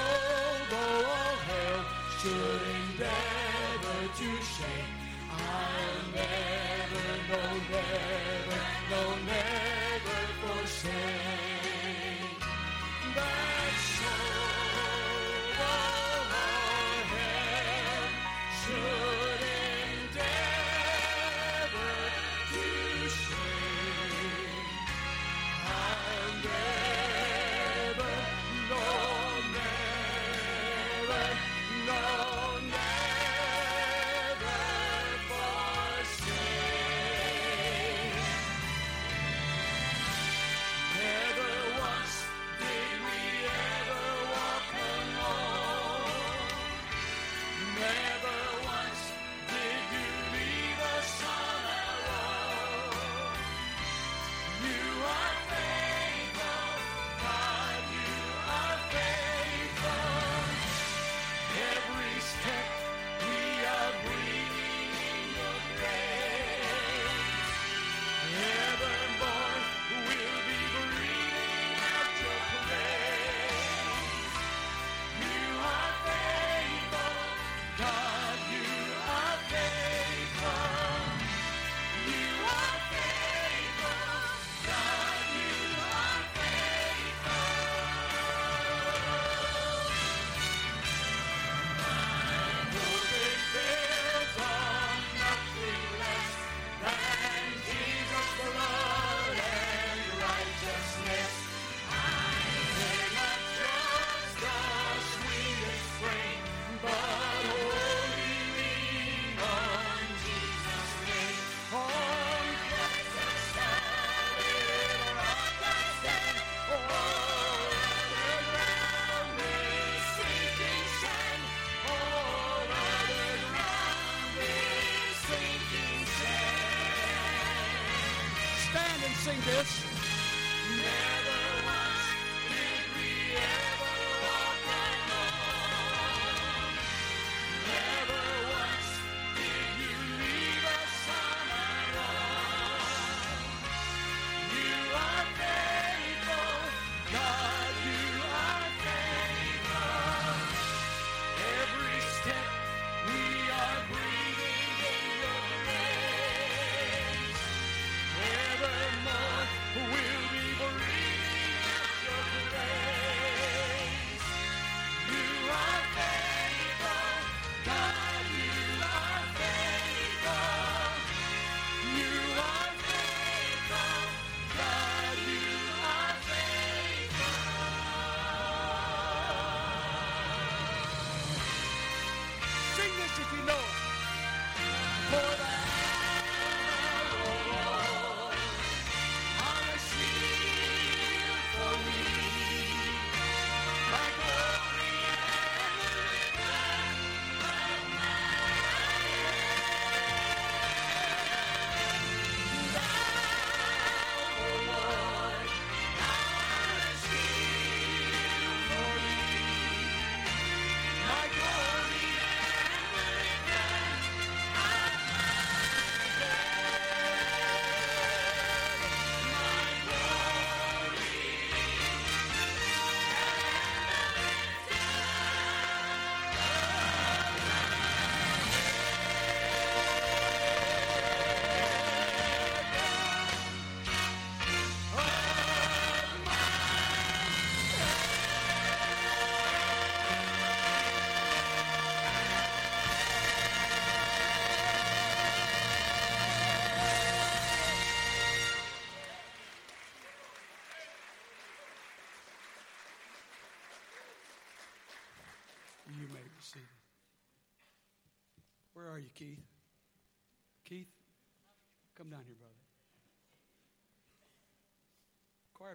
Though 0.69 1.03
all 1.03 1.35
hell 1.51 1.85
should 2.21 2.61
endeavor 2.95 4.07
to 4.15 4.43
shake. 4.55 5.00
I'll 5.39 6.03
never, 6.15 7.07
no, 7.29 7.41
never, 7.71 8.59
no, 8.91 9.01
never 9.25 10.21
forsake. 10.41 11.01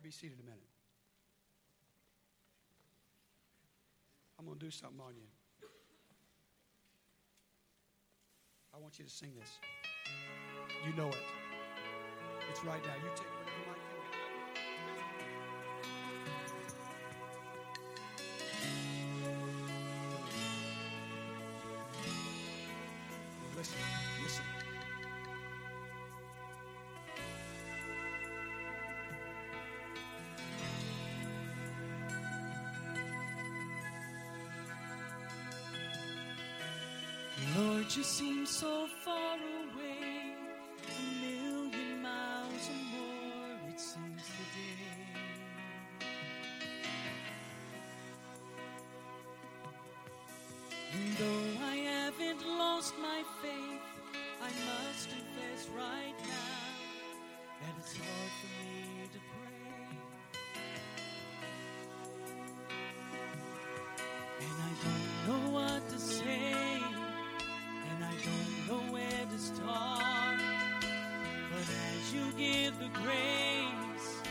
Be 0.06 0.12
seated 0.12 0.38
a 0.38 0.46
minute. 0.46 0.70
I'm 4.38 4.44
going 4.46 4.56
to 4.56 4.64
do 4.64 4.70
something 4.70 5.00
on 5.00 5.16
you. 5.16 5.26
I 8.72 8.78
want 8.78 9.00
you 9.00 9.04
to 9.04 9.10
sing 9.10 9.32
this. 9.36 9.50
You 10.86 10.94
know 10.94 11.08
it. 11.08 11.16
It's 12.50 12.62
right 12.62 12.80
now. 12.86 12.94
You 13.02 13.10
take 13.16 13.26
might 13.66 13.85
Lord, 37.86 37.96
you 37.96 38.02
seem 38.02 38.46
so 38.46 38.88
far 39.04 39.36
away, 39.36 40.34
a 40.88 41.00
million 41.24 42.02
miles 42.02 42.68
or 42.68 42.82
more, 42.96 43.70
it 43.72 43.80
seems 43.80 44.24
today. 44.24 45.06
And 50.94 51.16
though 51.16 51.64
I 51.64 51.76
haven't 51.76 52.42
lost 52.58 52.94
my 53.00 53.22
faith, 53.40 53.82
I 54.42 54.50
must 54.66 55.08
confess 55.08 55.68
right 55.76 56.18
now 56.22 56.72
that 57.60 57.74
it's 57.78 57.96
hard 57.96 58.32
for 58.40 58.50
me 58.64 59.08
to 59.12 59.20
pray. 59.30 59.62
And 64.40 64.56
I 64.60 64.72
don't 64.82 65.06
know 65.28 65.44
what 65.52 65.88
to 65.90 65.98
say, 66.00 66.55
know 68.68 68.80
where 68.90 69.26
to 69.30 69.38
start. 69.38 70.40
But 71.50 71.66
as 71.88 72.12
you 72.12 72.32
give 72.36 72.78
the 72.78 72.88
grace, 72.88 74.22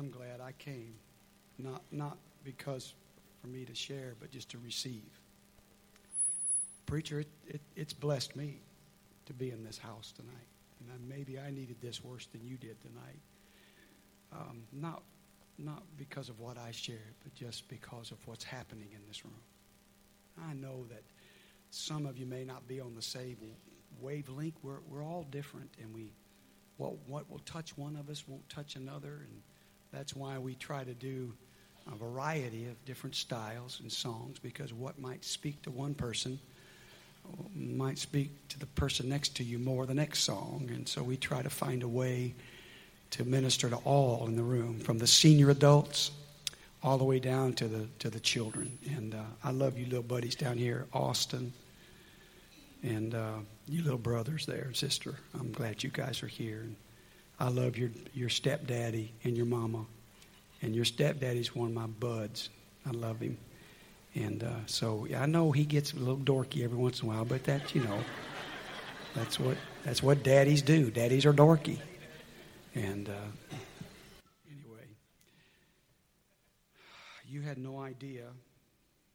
I'm 0.00 0.10
glad 0.10 0.40
I 0.40 0.52
came, 0.52 0.94
not 1.58 1.82
not 1.92 2.16
because 2.42 2.94
for 3.42 3.48
me 3.48 3.66
to 3.66 3.74
share, 3.74 4.14
but 4.18 4.30
just 4.30 4.48
to 4.50 4.58
receive. 4.58 5.10
Preacher, 6.86 7.20
it, 7.20 7.28
it, 7.46 7.60
it's 7.76 7.92
blessed 7.92 8.34
me 8.34 8.60
to 9.26 9.34
be 9.34 9.50
in 9.50 9.62
this 9.62 9.76
house 9.76 10.12
tonight, 10.16 10.48
and 10.80 10.88
I, 10.90 11.16
maybe 11.16 11.38
I 11.38 11.50
needed 11.50 11.76
this 11.82 12.02
worse 12.02 12.26
than 12.32 12.42
you 12.46 12.56
did 12.56 12.80
tonight. 12.80 13.20
Um, 14.32 14.62
not 14.72 15.02
not 15.58 15.82
because 15.98 16.30
of 16.30 16.40
what 16.40 16.56
I 16.56 16.70
shared, 16.70 17.14
but 17.22 17.34
just 17.34 17.68
because 17.68 18.10
of 18.10 18.26
what's 18.26 18.44
happening 18.44 18.88
in 18.92 19.00
this 19.06 19.22
room. 19.22 19.34
I 20.48 20.54
know 20.54 20.86
that 20.88 21.02
some 21.70 22.06
of 22.06 22.16
you 22.16 22.24
may 22.24 22.44
not 22.44 22.66
be 22.66 22.80
on 22.80 22.94
the 22.94 23.02
same 23.02 23.36
wavelength. 24.00 24.54
We're, 24.62 24.80
we're 24.88 25.04
all 25.04 25.26
different, 25.30 25.68
and 25.78 25.94
we 25.94 26.14
what 26.78 26.94
what 27.06 27.30
will 27.30 27.40
touch 27.40 27.76
one 27.76 27.96
of 27.96 28.08
us 28.08 28.24
won't 28.26 28.48
touch 28.48 28.76
another, 28.76 29.26
and 29.28 29.42
That's 29.92 30.14
why 30.14 30.38
we 30.38 30.54
try 30.54 30.84
to 30.84 30.94
do 30.94 31.32
a 31.90 31.96
variety 31.96 32.66
of 32.66 32.84
different 32.84 33.16
styles 33.16 33.80
and 33.80 33.90
songs 33.90 34.38
because 34.38 34.72
what 34.72 34.98
might 34.98 35.24
speak 35.24 35.62
to 35.62 35.70
one 35.70 35.94
person 35.94 36.38
might 37.54 37.98
speak 37.98 38.30
to 38.48 38.58
the 38.58 38.66
person 38.66 39.08
next 39.08 39.36
to 39.36 39.44
you 39.44 39.58
more 39.58 39.86
the 39.86 39.94
next 39.94 40.20
song. 40.20 40.70
And 40.72 40.88
so 40.88 41.02
we 41.02 41.16
try 41.16 41.42
to 41.42 41.50
find 41.50 41.82
a 41.82 41.88
way 41.88 42.34
to 43.10 43.24
minister 43.24 43.68
to 43.68 43.76
all 43.76 44.26
in 44.26 44.36
the 44.36 44.42
room, 44.42 44.78
from 44.78 44.98
the 44.98 45.06
senior 45.06 45.50
adults 45.50 46.12
all 46.82 46.96
the 46.96 47.04
way 47.04 47.18
down 47.18 47.52
to 47.54 47.68
the 47.68 47.86
to 47.98 48.08
the 48.08 48.20
children. 48.20 48.78
And 48.96 49.14
uh, 49.14 49.22
I 49.44 49.50
love 49.50 49.78
you, 49.78 49.86
little 49.86 50.02
buddies 50.02 50.34
down 50.34 50.56
here, 50.56 50.86
Austin, 50.92 51.52
and 52.82 53.14
uh, 53.14 53.38
you 53.68 53.82
little 53.82 53.98
brothers 53.98 54.46
there, 54.46 54.72
sister. 54.72 55.14
I'm 55.38 55.52
glad 55.52 55.82
you 55.82 55.90
guys 55.90 56.22
are 56.22 56.28
here. 56.28 56.60
And 56.60 56.76
I 57.40 57.48
love 57.48 57.78
your 57.78 57.90
your 58.12 58.28
stepdaddy 58.28 59.12
and 59.24 59.34
your 59.34 59.46
mama, 59.46 59.86
and 60.60 60.76
your 60.76 60.84
stepdaddy's 60.84 61.54
one 61.56 61.68
of 61.68 61.74
my 61.74 61.86
buds. 61.86 62.50
I 62.86 62.90
love 62.90 63.20
him. 63.20 63.38
And 64.14 64.44
uh, 64.44 64.66
so 64.66 65.06
I 65.16 65.24
know 65.24 65.50
he 65.50 65.64
gets 65.64 65.94
a 65.94 65.96
little 65.96 66.18
dorky 66.18 66.62
every 66.62 66.76
once 66.76 67.00
in 67.00 67.08
a 67.08 67.12
while, 67.12 67.24
but 67.24 67.44
that 67.44 67.74
you 67.74 67.82
know, 67.82 67.98
that's 69.14 69.40
what 69.40 69.56
that's 69.84 70.02
what 70.02 70.22
daddies 70.22 70.60
do. 70.60 70.90
Daddies 70.90 71.24
are 71.24 71.32
dorky. 71.32 71.78
And 72.74 73.08
uh, 73.08 73.12
anyway, 74.50 74.86
you 77.26 77.40
had 77.40 77.56
no 77.56 77.80
idea 77.80 78.26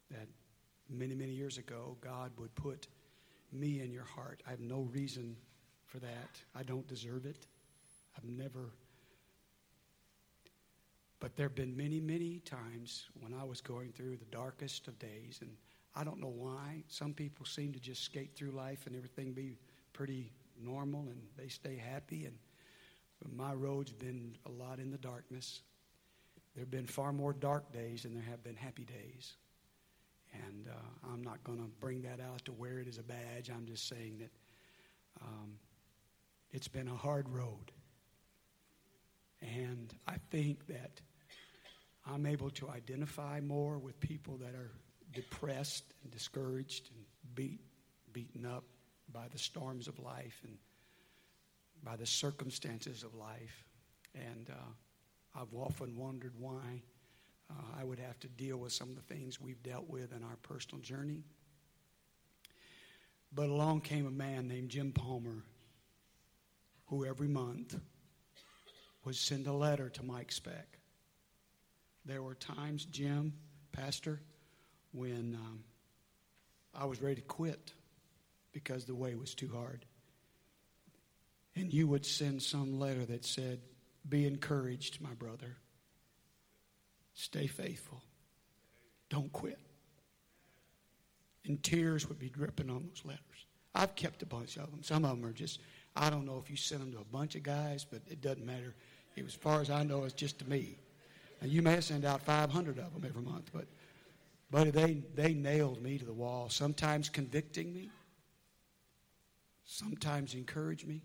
that 0.09 0.27
many 0.89 1.13
many 1.13 1.31
years 1.31 1.59
ago 1.59 1.95
God 2.01 2.31
would 2.39 2.55
put 2.55 2.87
me 3.51 3.81
in 3.81 3.91
your 3.91 4.03
heart. 4.03 4.41
I 4.47 4.49
have 4.49 4.59
no 4.61 4.89
reason 4.91 5.35
for 5.85 5.99
that. 5.99 6.41
I 6.55 6.63
don't 6.63 6.87
deserve 6.87 7.27
it. 7.27 7.45
I've 8.17 8.25
never. 8.25 8.71
But 11.19 11.35
there 11.35 11.47
have 11.47 11.55
been 11.55 11.75
many, 11.75 11.99
many 11.99 12.39
times 12.39 13.09
when 13.19 13.33
I 13.33 13.43
was 13.43 13.61
going 13.61 13.91
through 13.91 14.17
the 14.17 14.25
darkest 14.25 14.87
of 14.87 14.99
days, 14.99 15.39
and 15.41 15.51
I 15.95 16.03
don't 16.03 16.19
know 16.19 16.33
why. 16.35 16.83
Some 16.87 17.13
people 17.13 17.45
seem 17.45 17.71
to 17.73 17.79
just 17.79 18.03
skate 18.03 18.35
through 18.35 18.51
life 18.51 18.85
and 18.85 18.95
everything 18.95 19.31
be 19.31 19.55
pretty 19.93 20.31
normal 20.61 21.07
and 21.09 21.21
they 21.37 21.47
stay 21.47 21.77
happy. 21.77 22.25
And 22.25 22.35
my 23.35 23.53
road's 23.53 23.93
been 23.93 24.35
a 24.45 24.51
lot 24.51 24.79
in 24.79 24.91
the 24.91 24.97
darkness. 24.97 25.61
There 26.53 26.61
have 26.61 26.71
been 26.71 26.85
far 26.85 27.13
more 27.13 27.33
dark 27.33 27.71
days 27.71 28.03
than 28.03 28.13
there 28.13 28.23
have 28.23 28.43
been 28.43 28.55
happy 28.55 28.83
days. 28.83 29.33
And 30.33 30.67
uh, 30.67 31.09
I'm 31.13 31.23
not 31.23 31.41
going 31.45 31.59
to 31.59 31.69
bring 31.79 32.01
that 32.01 32.19
out 32.19 32.43
to 32.45 32.51
wear 32.51 32.79
it 32.79 32.87
as 32.89 32.97
a 32.97 33.03
badge. 33.03 33.49
I'm 33.49 33.65
just 33.65 33.87
saying 33.87 34.17
that 34.19 34.31
um, 35.21 35.53
it's 36.51 36.67
been 36.67 36.89
a 36.89 36.95
hard 36.95 37.29
road. 37.29 37.71
And 39.41 39.93
I 40.07 40.15
think 40.31 40.67
that 40.67 41.01
I'm 42.05 42.25
able 42.25 42.49
to 42.51 42.69
identify 42.69 43.39
more 43.39 43.77
with 43.77 43.99
people 43.99 44.37
that 44.37 44.55
are 44.55 44.71
depressed 45.13 45.85
and 46.03 46.11
discouraged 46.11 46.89
and 46.93 47.05
beat, 47.35 47.61
beaten 48.13 48.45
up 48.45 48.63
by 49.11 49.27
the 49.31 49.37
storms 49.37 49.87
of 49.87 49.99
life 49.99 50.41
and 50.43 50.57
by 51.83 51.95
the 51.95 52.05
circumstances 52.05 53.03
of 53.03 53.13
life. 53.15 53.65
And 54.13 54.49
uh, 54.49 55.39
I've 55.39 55.53
often 55.53 55.95
wondered 55.97 56.33
why 56.37 56.81
uh, 57.49 57.79
I 57.79 57.83
would 57.83 57.99
have 57.99 58.19
to 58.21 58.27
deal 58.27 58.57
with 58.57 58.73
some 58.73 58.89
of 58.89 58.95
the 58.95 59.13
things 59.13 59.39
we've 59.39 59.61
dealt 59.63 59.89
with 59.89 60.11
in 60.15 60.23
our 60.23 60.37
personal 60.43 60.81
journey. 60.81 61.23
But 63.33 63.49
along 63.49 63.81
came 63.81 64.07
a 64.07 64.11
man 64.11 64.47
named 64.47 64.69
Jim 64.69 64.91
Palmer 64.91 65.43
who 66.87 67.05
every 67.05 67.27
month 67.27 67.79
would 69.05 69.15
send 69.15 69.47
a 69.47 69.53
letter 69.53 69.89
to 69.89 70.03
Mike 70.03 70.31
Speck. 70.31 70.79
There 72.05 72.21
were 72.21 72.35
times, 72.35 72.85
Jim, 72.85 73.33
Pastor, 73.71 74.21
when 74.91 75.37
um, 75.39 75.63
I 76.73 76.85
was 76.85 77.01
ready 77.01 77.15
to 77.15 77.21
quit 77.21 77.71
because 78.51 78.85
the 78.85 78.95
way 78.95 79.15
was 79.15 79.33
too 79.33 79.49
hard. 79.53 79.85
And 81.55 81.73
you 81.73 81.87
would 81.87 82.05
send 82.05 82.41
some 82.41 82.79
letter 82.79 83.05
that 83.05 83.25
said, 83.25 83.61
Be 84.07 84.25
encouraged, 84.25 85.01
my 85.01 85.13
brother. 85.13 85.55
Stay 87.13 87.47
faithful. 87.47 88.01
Don't 89.09 89.31
quit. 89.31 89.59
And 91.45 91.61
tears 91.61 92.09
would 92.09 92.19
be 92.19 92.29
dripping 92.29 92.69
on 92.69 92.87
those 92.87 93.03
letters. 93.05 93.45
I've 93.73 93.95
kept 93.95 94.21
a 94.23 94.25
bunch 94.25 94.57
of 94.57 94.71
them. 94.71 94.83
Some 94.83 95.05
of 95.05 95.11
them 95.11 95.25
are 95.25 95.33
just, 95.33 95.59
I 95.95 96.09
don't 96.09 96.25
know 96.25 96.41
if 96.43 96.49
you 96.49 96.57
sent 96.57 96.81
them 96.81 96.91
to 96.93 96.99
a 96.99 97.05
bunch 97.05 97.35
of 97.35 97.43
guys, 97.43 97.85
but 97.85 98.01
it 98.07 98.21
doesn't 98.21 98.45
matter. 98.45 98.73
As 99.17 99.33
far 99.33 99.61
as 99.61 99.69
I 99.69 99.83
know, 99.83 100.03
it's 100.03 100.13
just 100.13 100.39
to 100.39 100.49
me. 100.49 100.77
And 101.41 101.51
you 101.51 101.61
may 101.61 101.79
send 101.81 102.05
out 102.05 102.21
500 102.21 102.77
of 102.77 102.93
them 102.93 103.03
every 103.05 103.21
month, 103.21 103.49
but, 103.53 103.65
buddy, 104.51 104.71
they, 104.71 105.03
they 105.15 105.33
nailed 105.33 105.81
me 105.81 105.97
to 105.97 106.05
the 106.05 106.13
wall, 106.13 106.49
sometimes 106.49 107.09
convicting 107.09 107.73
me, 107.73 107.89
sometimes 109.65 110.33
encourage 110.33 110.85
me, 110.85 111.01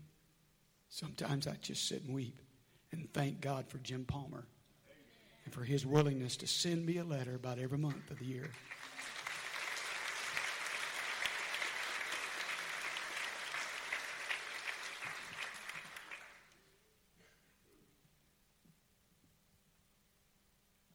sometimes 0.89 1.47
I 1.47 1.55
just 1.61 1.87
sit 1.87 2.03
and 2.03 2.13
weep 2.13 2.41
and 2.91 3.07
thank 3.13 3.41
God 3.41 3.67
for 3.67 3.77
Jim 3.79 4.05
Palmer 4.05 4.45
and 5.45 5.53
for 5.53 5.63
his 5.63 5.85
willingness 5.85 6.37
to 6.37 6.47
send 6.47 6.85
me 6.85 6.97
a 6.97 7.03
letter 7.03 7.35
about 7.35 7.59
every 7.59 7.77
month 7.77 8.09
of 8.09 8.19
the 8.19 8.25
year. 8.25 8.49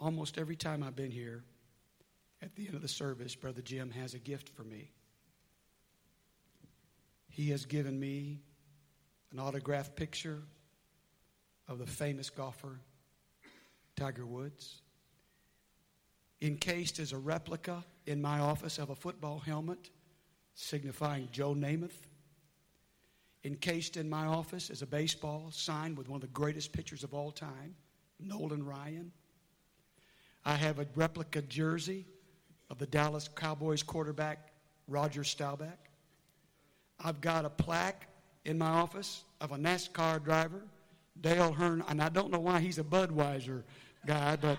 Almost 0.06 0.38
every 0.38 0.54
time 0.54 0.84
I've 0.84 0.94
been 0.94 1.10
here, 1.10 1.42
at 2.40 2.54
the 2.54 2.66
end 2.66 2.76
of 2.76 2.82
the 2.82 2.86
service, 2.86 3.34
Brother 3.34 3.60
Jim 3.60 3.90
has 3.90 4.14
a 4.14 4.20
gift 4.20 4.48
for 4.48 4.62
me. 4.62 4.92
He 7.28 7.50
has 7.50 7.64
given 7.64 7.98
me 7.98 8.38
an 9.32 9.40
autographed 9.40 9.96
picture 9.96 10.44
of 11.66 11.80
the 11.80 11.86
famous 11.88 12.30
golfer 12.30 12.78
Tiger 13.96 14.24
Woods, 14.24 14.80
encased 16.40 17.00
as 17.00 17.10
a 17.10 17.18
replica 17.18 17.82
in 18.06 18.22
my 18.22 18.38
office 18.38 18.78
of 18.78 18.90
a 18.90 18.94
football 18.94 19.40
helmet 19.40 19.90
signifying 20.54 21.28
Joe 21.32 21.52
Namath, 21.52 22.06
encased 23.42 23.96
in 23.96 24.08
my 24.08 24.26
office 24.26 24.70
is 24.70 24.82
a 24.82 24.86
baseball 24.86 25.48
signed 25.50 25.98
with 25.98 26.08
one 26.08 26.18
of 26.18 26.20
the 26.20 26.28
greatest 26.28 26.70
pitchers 26.70 27.02
of 27.02 27.12
all 27.12 27.32
time, 27.32 27.74
Nolan 28.20 28.64
Ryan. 28.64 29.10
I 30.46 30.54
have 30.54 30.78
a 30.78 30.86
replica 30.94 31.42
jersey 31.42 32.06
of 32.70 32.78
the 32.78 32.86
Dallas 32.86 33.28
Cowboys 33.34 33.82
quarterback, 33.82 34.52
Roger 34.86 35.24
Staubach. 35.24 35.76
I've 37.00 37.20
got 37.20 37.44
a 37.44 37.50
plaque 37.50 38.06
in 38.44 38.56
my 38.56 38.68
office 38.68 39.24
of 39.40 39.50
a 39.50 39.56
NASCAR 39.56 40.22
driver, 40.22 40.62
Dale 41.20 41.52
Earnhardt, 41.58 41.90
and 41.90 42.00
I 42.00 42.08
don't 42.10 42.30
know 42.30 42.38
why 42.38 42.60
he's 42.60 42.78
a 42.78 42.84
Budweiser 42.84 43.64
guy, 44.06 44.36
but 44.36 44.56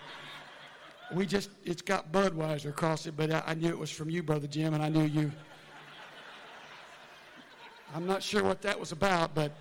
we 1.14 1.26
just, 1.26 1.52
it's 1.64 1.82
got 1.82 2.12
Budweiser 2.12 2.70
across 2.70 3.08
it, 3.08 3.16
but 3.16 3.32
I, 3.32 3.44
I 3.48 3.54
knew 3.54 3.70
it 3.70 3.80
was 3.80 3.90
from 3.90 4.10
you, 4.10 4.22
Brother 4.22 4.48
Jim, 4.48 4.74
and 4.74 4.84
I 4.84 4.90
knew 4.90 5.06
you. 5.06 5.32
I'm 7.96 8.06
not 8.06 8.22
sure 8.22 8.44
what 8.44 8.62
that 8.64 8.78
was 8.78 8.92
about, 8.92 9.34
but 9.34 9.54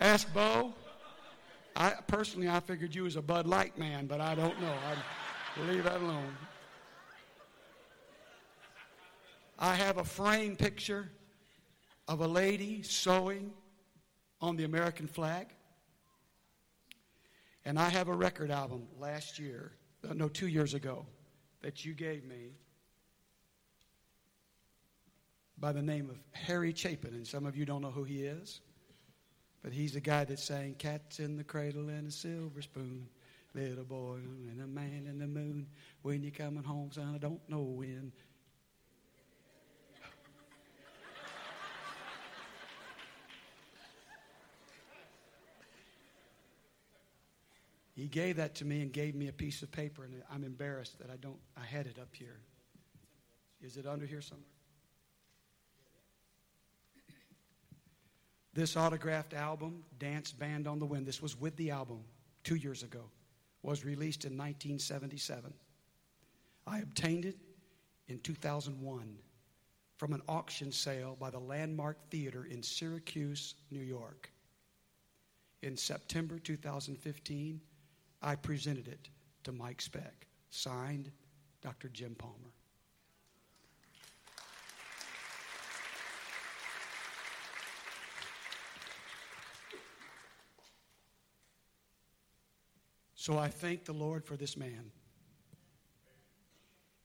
ask 0.00 0.34
Bo. 0.34 0.74
I 1.76 1.90
personally, 2.06 2.48
I 2.48 2.60
figured 2.60 2.94
you 2.94 3.02
was 3.02 3.16
a 3.16 3.22
Bud 3.22 3.46
Light 3.46 3.76
man, 3.76 4.06
but 4.06 4.18
I 4.18 4.34
don't 4.34 4.58
know. 4.62 4.74
I 4.86 5.70
leave 5.70 5.84
that 5.84 6.00
alone. 6.00 6.34
I 9.58 9.74
have 9.74 9.98
a 9.98 10.04
frame 10.04 10.56
picture 10.56 11.10
of 12.08 12.20
a 12.20 12.26
lady 12.26 12.82
sewing 12.82 13.52
on 14.40 14.56
the 14.56 14.64
American 14.64 15.06
flag. 15.06 15.48
And 17.66 17.78
I 17.78 17.90
have 17.90 18.08
a 18.08 18.14
record 18.14 18.50
album 18.50 18.86
last 18.98 19.38
year, 19.38 19.72
uh, 20.08 20.14
no, 20.14 20.28
two 20.28 20.46
years 20.46 20.72
ago, 20.72 21.04
that 21.62 21.84
you 21.84 21.92
gave 21.92 22.24
me 22.24 22.52
by 25.58 25.72
the 25.72 25.82
name 25.82 26.08
of 26.08 26.16
Harry 26.32 26.72
Chapin. 26.72 27.12
And 27.12 27.26
some 27.26 27.44
of 27.44 27.56
you 27.56 27.66
don't 27.66 27.82
know 27.82 27.90
who 27.90 28.04
he 28.04 28.22
is, 28.22 28.60
but 29.62 29.72
he's 29.72 29.94
the 29.94 30.00
guy 30.00 30.24
that 30.24 30.38
sang 30.38 30.74
Cats 30.74 31.18
in 31.18 31.36
the 31.36 31.44
Cradle 31.44 31.88
and 31.88 32.08
a 32.08 32.10
Silver 32.10 32.62
Spoon. 32.62 33.08
Little 33.54 33.84
boy 33.84 34.18
and 34.50 34.60
a 34.60 34.66
man 34.66 35.06
in 35.08 35.18
the 35.18 35.26
moon. 35.26 35.66
When 36.02 36.22
you're 36.22 36.30
coming 36.30 36.62
home, 36.62 36.90
son, 36.92 37.12
I 37.14 37.18
don't 37.18 37.40
know 37.48 37.62
when. 37.62 38.12
He 47.94 48.08
gave 48.08 48.36
that 48.36 48.56
to 48.56 48.66
me 48.66 48.82
and 48.82 48.92
gave 48.92 49.14
me 49.14 49.28
a 49.28 49.32
piece 49.32 49.62
of 49.62 49.72
paper, 49.72 50.04
and 50.04 50.22
I'm 50.30 50.44
embarrassed 50.44 50.98
that 50.98 51.08
I 51.10 51.16
don't. 51.16 51.38
I 51.56 51.64
had 51.64 51.86
it 51.86 51.98
up 51.98 52.14
here. 52.14 52.40
Is 53.62 53.78
it 53.78 53.86
under 53.86 54.04
here 54.04 54.20
somewhere? 54.20 54.44
This 58.56 58.74
autographed 58.74 59.34
album, 59.34 59.84
Dance 59.98 60.32
Band 60.32 60.66
on 60.66 60.78
the 60.78 60.86
Wind, 60.86 61.04
this 61.04 61.20
was 61.20 61.38
with 61.38 61.54
the 61.56 61.70
album 61.70 62.00
two 62.42 62.54
years 62.54 62.82
ago. 62.82 63.02
was 63.60 63.84
released 63.84 64.24
in 64.24 64.32
1977. 64.32 65.52
I 66.66 66.78
obtained 66.78 67.26
it 67.26 67.36
in 68.08 68.18
2001 68.20 69.18
from 69.98 70.14
an 70.14 70.22
auction 70.26 70.72
sale 70.72 71.18
by 71.20 71.28
the 71.28 71.38
Landmark 71.38 71.98
Theater 72.08 72.46
in 72.50 72.62
Syracuse, 72.62 73.56
New 73.70 73.82
York. 73.82 74.30
In 75.60 75.76
September 75.76 76.38
2015, 76.38 77.60
I 78.22 78.36
presented 78.36 78.88
it 78.88 79.10
to 79.44 79.52
Mike 79.52 79.82
Speck, 79.82 80.26
signed 80.48 81.12
Dr. 81.60 81.90
Jim 81.90 82.14
Palmer. 82.14 82.55
So 93.26 93.36
I 93.36 93.48
thank 93.48 93.84
the 93.84 93.92
Lord 93.92 94.24
for 94.24 94.36
this 94.36 94.56
man. 94.56 94.92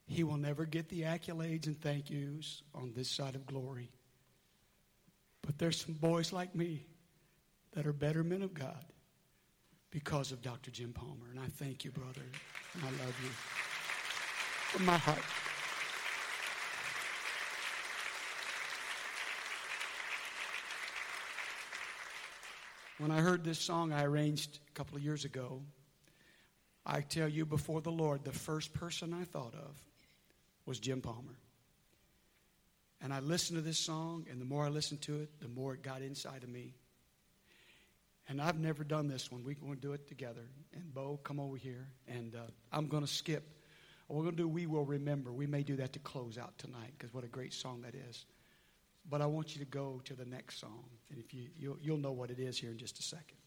He 0.05 0.24
will 0.24 0.38
never 0.38 0.65
get 0.65 0.88
the 0.88 1.01
accolades 1.01 1.65
and 1.65 1.82
thank 1.82 2.11
yous 2.11 2.61
on 2.76 2.93
this 2.95 3.09
side 3.09 3.34
of 3.34 3.47
glory. 3.47 3.89
But 5.41 5.57
there's 5.57 5.84
some 5.84 5.95
boys 5.95 6.32
like 6.32 6.53
me 6.53 6.86
that 7.72 7.88
are 7.88 7.91
better 7.91 8.24
men 8.24 8.43
of 8.43 8.53
God 8.53 8.86
because 9.89 10.32
of 10.32 10.43
Dr. 10.43 10.69
Jim 10.69 10.93
Palmer. 10.93 11.26
And 11.32 11.39
I 11.39 11.47
thank 11.47 11.84
you, 11.84 11.89
brother. 11.89 12.22
And 12.76 12.84
I 12.84 13.03
love 13.03 13.15
you 13.24 13.30
from 14.78 14.86
my 14.86 14.97
heart. 14.99 15.17
When 22.99 23.09
I 23.09 23.22
heard 23.22 23.43
this 23.43 23.57
song 23.57 23.91
I 23.91 24.03
arranged 24.03 24.59
a 24.67 24.72
couple 24.74 24.95
of 24.97 25.03
years 25.03 25.26
ago, 25.26 25.63
I 26.86 27.01
tell 27.01 27.27
you 27.27 27.45
before 27.45 27.82
the 27.82 27.91
Lord, 27.91 28.23
the 28.23 28.32
first 28.32 28.73
person 28.73 29.13
I 29.13 29.23
thought 29.23 29.53
of 29.53 29.82
was 30.65 30.79
Jim 30.79 31.01
Palmer. 31.01 31.38
And 33.01 33.13
I 33.13 33.19
listened 33.19 33.57
to 33.57 33.61
this 33.63 33.79
song, 33.79 34.27
and 34.29 34.39
the 34.39 34.45
more 34.45 34.65
I 34.65 34.69
listened 34.69 35.01
to 35.03 35.21
it, 35.21 35.29
the 35.39 35.47
more 35.47 35.73
it 35.73 35.82
got 35.82 36.01
inside 36.01 36.43
of 36.43 36.49
me. 36.49 36.75
And 38.29 38.41
I've 38.41 38.59
never 38.59 38.84
done 38.84 39.07
this 39.07 39.32
one. 39.32 39.43
We're 39.43 39.55
going 39.55 39.75
to 39.75 39.82
do 39.82 39.93
it 39.93 40.07
together. 40.07 40.47
And 40.73 40.93
Bo, 40.93 41.19
come 41.23 41.39
over 41.39 41.57
here. 41.57 41.88
And 42.07 42.36
uh, 42.36 42.39
I'm 42.71 42.88
going 42.88 43.03
to 43.03 43.11
skip. 43.11 43.43
We're 44.07 44.23
going 44.23 44.36
to 44.36 44.43
do, 44.43 44.47
we 44.47 44.67
will 44.67 44.86
remember. 44.86 45.32
We 45.32 45.47
may 45.47 45.63
do 45.63 45.77
that 45.77 45.93
to 45.93 45.99
close 45.99 46.38
out 46.38 46.57
tonight 46.57 46.93
because 46.97 47.13
what 47.13 47.23
a 47.23 47.27
great 47.27 47.53
song 47.53 47.82
that 47.82 47.95
is. 47.95 48.25
But 49.09 49.21
I 49.21 49.25
want 49.25 49.55
you 49.55 49.59
to 49.59 49.69
go 49.69 50.01
to 50.05 50.13
the 50.13 50.25
next 50.25 50.59
song. 50.59 50.86
And 51.09 51.19
if 51.19 51.34
you, 51.34 51.47
you'll, 51.57 51.77
you'll 51.82 51.97
know 51.97 52.11
what 52.11 52.29
it 52.29 52.39
is 52.39 52.57
here 52.57 52.71
in 52.71 52.77
just 52.77 52.99
a 52.99 53.03
second. 53.03 53.38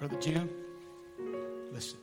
Brother 0.00 0.16
Jim, 0.16 0.48
listen. 1.74 1.98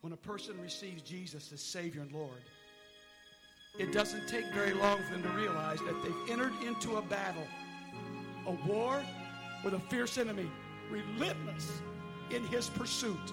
When 0.00 0.14
a 0.14 0.16
person 0.16 0.58
receives 0.62 1.02
Jesus 1.02 1.52
as 1.52 1.60
Savior 1.60 2.00
and 2.00 2.10
Lord, 2.10 2.40
it 3.78 3.92
doesn't 3.92 4.26
take 4.26 4.46
very 4.54 4.72
long 4.72 5.02
for 5.02 5.12
them 5.12 5.22
to 5.24 5.28
realize 5.28 5.78
that 5.80 6.02
they've 6.02 6.30
entered 6.30 6.54
into 6.66 6.96
a 6.96 7.02
battle, 7.02 7.46
a 8.46 8.52
war 8.66 9.02
with 9.62 9.74
a 9.74 9.78
fierce 9.78 10.16
enemy, 10.16 10.50
relentless 10.90 11.70
in 12.30 12.42
his 12.46 12.70
pursuit. 12.70 13.30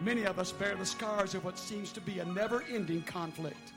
Many 0.00 0.22
of 0.22 0.38
us 0.38 0.52
bear 0.52 0.76
the 0.76 0.86
scars 0.86 1.34
of 1.34 1.44
what 1.44 1.58
seems 1.58 1.90
to 1.90 2.00
be 2.00 2.20
a 2.20 2.24
never 2.24 2.62
ending 2.72 3.02
conflict. 3.02 3.72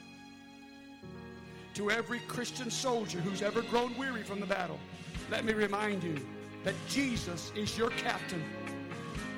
To 1.73 1.89
every 1.89 2.19
Christian 2.27 2.69
soldier 2.69 3.21
who's 3.21 3.41
ever 3.41 3.63
grown 3.63 3.97
weary 3.97 4.21
from 4.21 4.39
the 4.39 4.45
battle, 4.45 4.77
let 5.31 5.45
me 5.45 5.53
remind 5.53 6.03
you 6.03 6.23
that 6.63 6.75
Jesus 6.87 7.51
is 7.55 7.75
your 7.75 7.89
captain. 7.91 8.43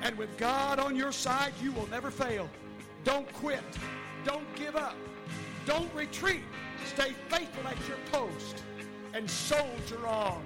And 0.02 0.16
with 0.16 0.36
God 0.38 0.78
on 0.78 0.96
your 0.96 1.12
side, 1.12 1.52
you 1.62 1.72
will 1.72 1.86
never 1.88 2.10
fail. 2.10 2.48
Don't 3.04 3.30
quit. 3.34 3.62
Don't 4.24 4.54
give 4.56 4.76
up. 4.76 4.96
Don't 5.66 5.92
retreat. 5.94 6.42
Stay 6.86 7.12
faithful 7.28 7.68
at 7.68 7.76
your 7.86 7.98
post 8.10 8.62
and 9.14 9.30
soldier 9.30 10.06
on. 10.06 10.42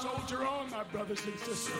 Soldier 0.00 0.46
on, 0.46 0.70
my 0.70 0.84
brothers 0.84 1.24
and 1.24 1.38
sisters. 1.38 1.74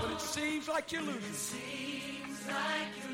But 0.00 0.10
it 0.10 0.20
seems 0.20 0.68
like 0.68 0.92
you're 0.92 1.02
losing. 1.02 1.60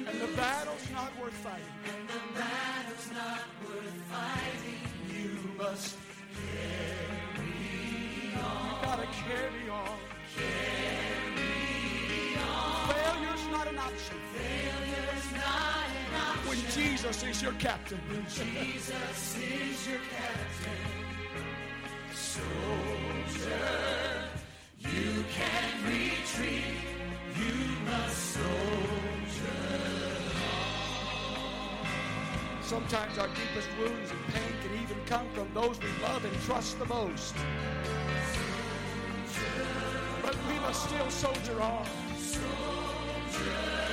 And 0.08 0.20
the 0.20 0.36
battle's 0.36 0.90
not 0.92 1.10
worth 1.20 1.34
fighting. 1.34 1.64
And 1.84 2.08
the 2.08 2.38
battle's 2.38 3.10
not 3.12 3.40
worth 3.66 4.02
fighting. 4.10 4.80
You 5.12 5.38
must 5.58 5.96
carry 6.32 7.25
on. 8.38 8.66
You 8.70 8.86
gotta 8.86 9.06
carry 9.06 9.68
on. 9.70 9.98
Carry 10.36 11.36
on. 12.36 12.88
Failure's 12.88 13.46
not 13.50 13.66
an 13.68 13.78
option. 13.78 14.16
Failure's 14.34 15.32
not 15.32 15.86
an 16.00 16.14
option. 16.20 16.48
When 16.48 16.58
Jesus 16.72 17.22
is 17.24 17.42
your 17.42 17.52
captain. 17.54 17.98
When 18.08 18.24
Jesus 18.24 19.36
is 19.36 19.88
your 19.88 20.00
captain. 20.16 20.80
Soldier, 22.12 23.52
you 24.80 25.24
can 25.32 25.84
retreat. 25.84 26.65
Sometimes 32.66 33.16
our 33.18 33.28
deepest 33.28 33.68
wounds 33.78 34.10
and 34.10 34.34
pain 34.34 34.52
can 34.60 34.82
even 34.82 34.96
come 35.06 35.24
from 35.34 35.46
those 35.54 35.78
we 35.78 35.86
love 36.02 36.24
and 36.24 36.34
trust 36.42 36.76
the 36.80 36.86
most. 36.86 37.36
But 40.20 40.36
we 40.48 40.58
must 40.58 40.82
still 40.82 41.08
soldier 41.08 41.62
on. 41.62 41.86
Someone 42.18 43.85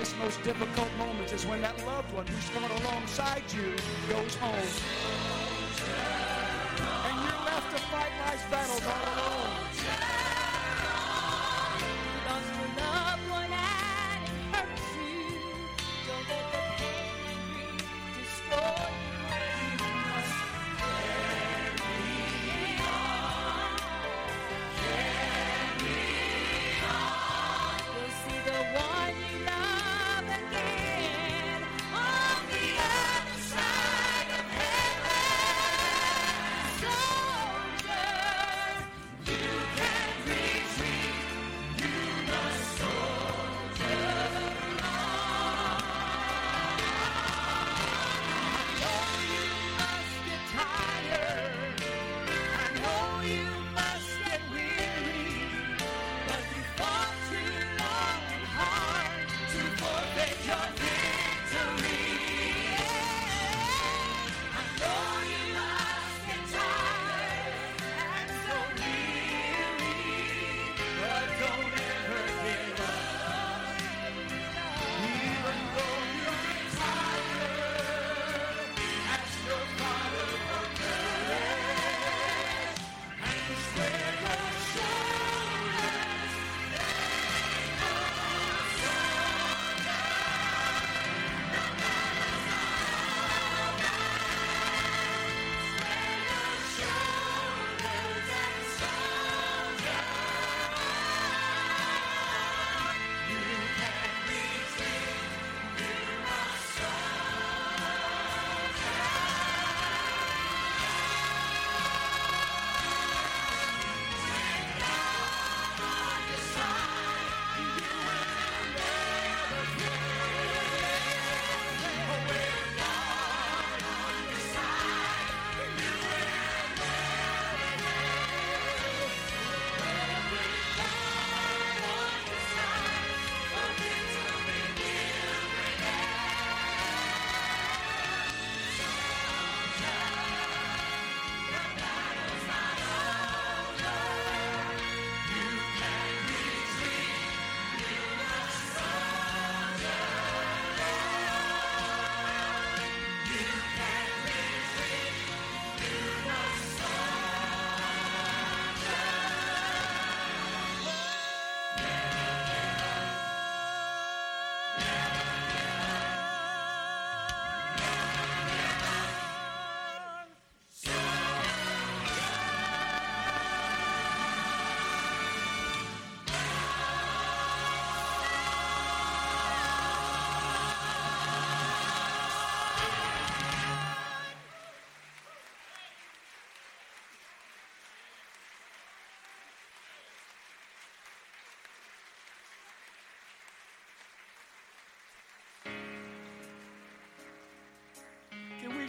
life's 0.00 0.14
most 0.18 0.42
difficult 0.42 0.88
moments 0.96 1.32
is 1.32 1.44
when 1.46 1.60
that 1.60 1.76
loved 1.84 2.10
one 2.14 2.26
who's 2.26 2.44
fought 2.50 2.70
alongside 2.80 3.42
you 3.54 3.74
goes 4.08 4.34
home. 4.36 4.54
And 7.04 7.16
you're 7.24 7.44
left 7.44 7.70
to 7.74 7.82
fight 7.92 8.12
life's 8.24 8.50
battles 8.50 8.82
all 8.86 9.14
alone. 9.14 9.69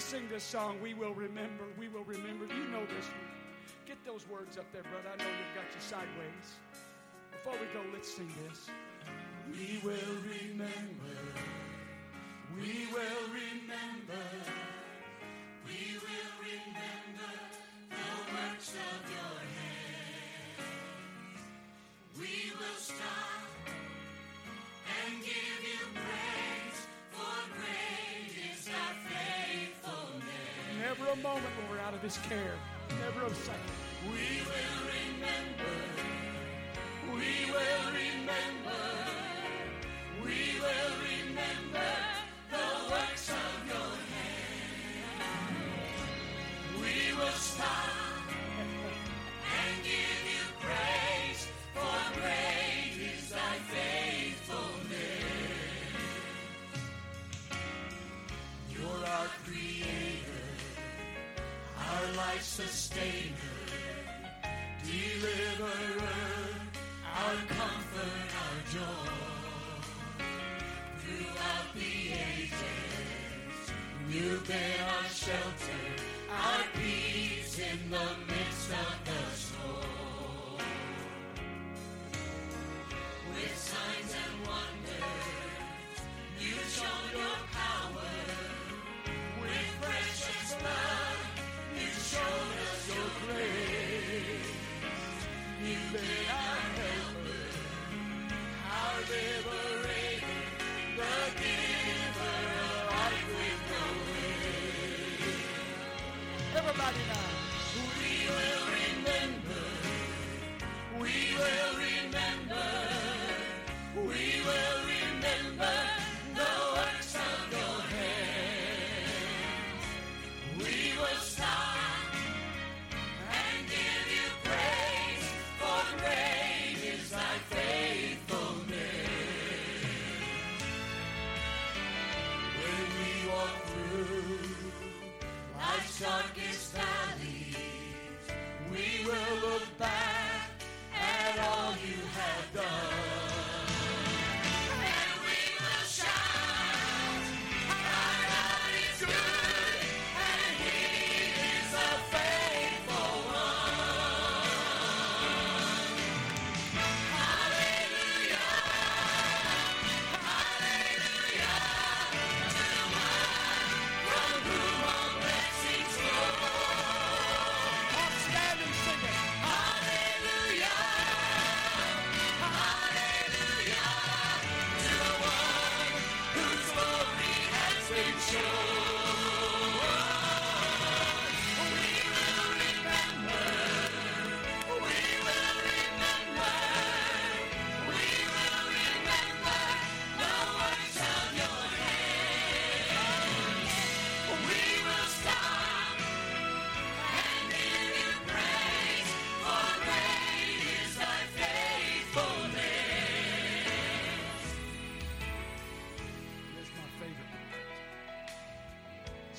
sing 0.02 0.28
this 0.30 0.44
song, 0.44 0.82
we 0.82 0.94
will 0.94 1.14
remember, 1.14 1.64
we 1.78 1.88
will 1.88 2.04
remember. 2.04 2.46
You 2.46 2.66
know 2.72 2.82
this 2.82 3.06
one. 3.06 3.30
Get 3.86 4.04
those 4.06 4.28
words 4.28 4.58
up 4.58 4.66
there, 4.74 4.82
brother. 4.84 5.10
I 5.14 5.18
know 5.18 5.30
you've 5.30 5.56
got 5.56 5.66
you 5.74 5.80
sideways. 5.80 6.48
Before 7.32 7.54
we 7.54 7.68
go, 7.74 7.86
let's 7.94 8.12
sing 8.12 8.34
this. 8.48 8.70
We 9.54 9.80
will 9.86 10.18
remember. 10.26 11.14
We 12.58 12.88
will 12.92 13.21
moment 31.22 31.46
when 31.58 31.70
we're 31.70 31.84
out 31.84 31.94
of 31.94 32.02
His 32.02 32.18
care, 32.30 32.56
never 33.00 33.26
a 33.26 33.36
second. 33.36 33.91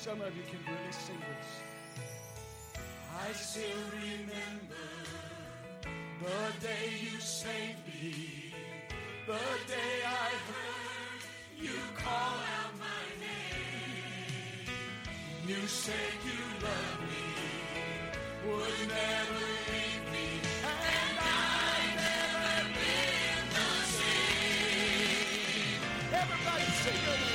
Some 0.02 0.20
of 0.20 0.36
you 0.36 0.42
can 0.50 0.58
really 0.66 0.90
sing 0.90 1.14
this. 1.30 1.62
I 3.24 3.32
still 3.34 3.62
remember 3.92 4.88
the 6.18 6.66
day 6.66 6.90
you 7.00 7.20
saved 7.20 7.86
me, 7.86 8.52
the 9.28 9.38
day 9.68 10.02
I 10.04 10.28
heard 10.50 11.22
you 11.56 11.78
call 11.94 12.34
out 12.58 12.72
my 12.80 13.04
name. 13.22 14.66
You 15.46 15.68
said 15.68 15.94
you 16.26 16.40
loved 16.66 17.02
me, 17.06 17.22
would 18.50 18.88
never 18.88 19.44
leave 19.70 20.04
me, 20.10 20.28
and 20.66 21.16
I've 21.22 21.94
never 21.94 22.74
been 22.74 23.44
the 23.54 23.70
same. 23.94 25.78
Everybody 26.12 26.66
sing 26.82 27.31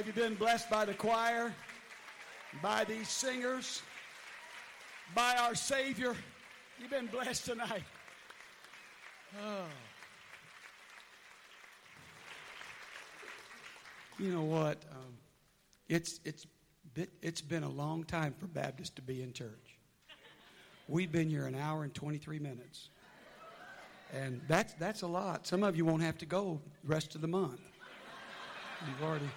Have 0.00 0.06
you 0.06 0.14
been 0.14 0.34
blessed 0.34 0.70
by 0.70 0.86
the 0.86 0.94
choir, 0.94 1.52
by 2.62 2.84
these 2.84 3.10
singers, 3.10 3.82
by 5.14 5.36
our 5.36 5.54
Savior? 5.54 6.16
You've 6.80 6.88
been 6.88 7.04
blessed 7.04 7.44
tonight. 7.44 7.82
Oh. 9.44 9.66
You 14.18 14.32
know 14.32 14.44
what? 14.44 14.78
Um, 14.90 15.18
it's, 15.90 16.18
it's, 16.24 16.46
it's 17.20 17.42
been 17.42 17.64
a 17.64 17.68
long 17.68 18.04
time 18.04 18.34
for 18.38 18.46
Baptists 18.46 18.94
to 18.94 19.02
be 19.02 19.20
in 19.20 19.34
church. 19.34 19.76
We've 20.88 21.12
been 21.12 21.28
here 21.28 21.44
an 21.44 21.54
hour 21.54 21.84
and 21.84 21.92
23 21.92 22.38
minutes. 22.38 22.88
And 24.14 24.40
that's, 24.48 24.72
that's 24.72 25.02
a 25.02 25.06
lot. 25.06 25.46
Some 25.46 25.62
of 25.62 25.76
you 25.76 25.84
won't 25.84 26.02
have 26.02 26.16
to 26.16 26.26
go 26.26 26.58
the 26.84 26.88
rest 26.88 27.14
of 27.14 27.20
the 27.20 27.28
month. 27.28 27.60
You've 28.86 29.06
already. 29.06 29.28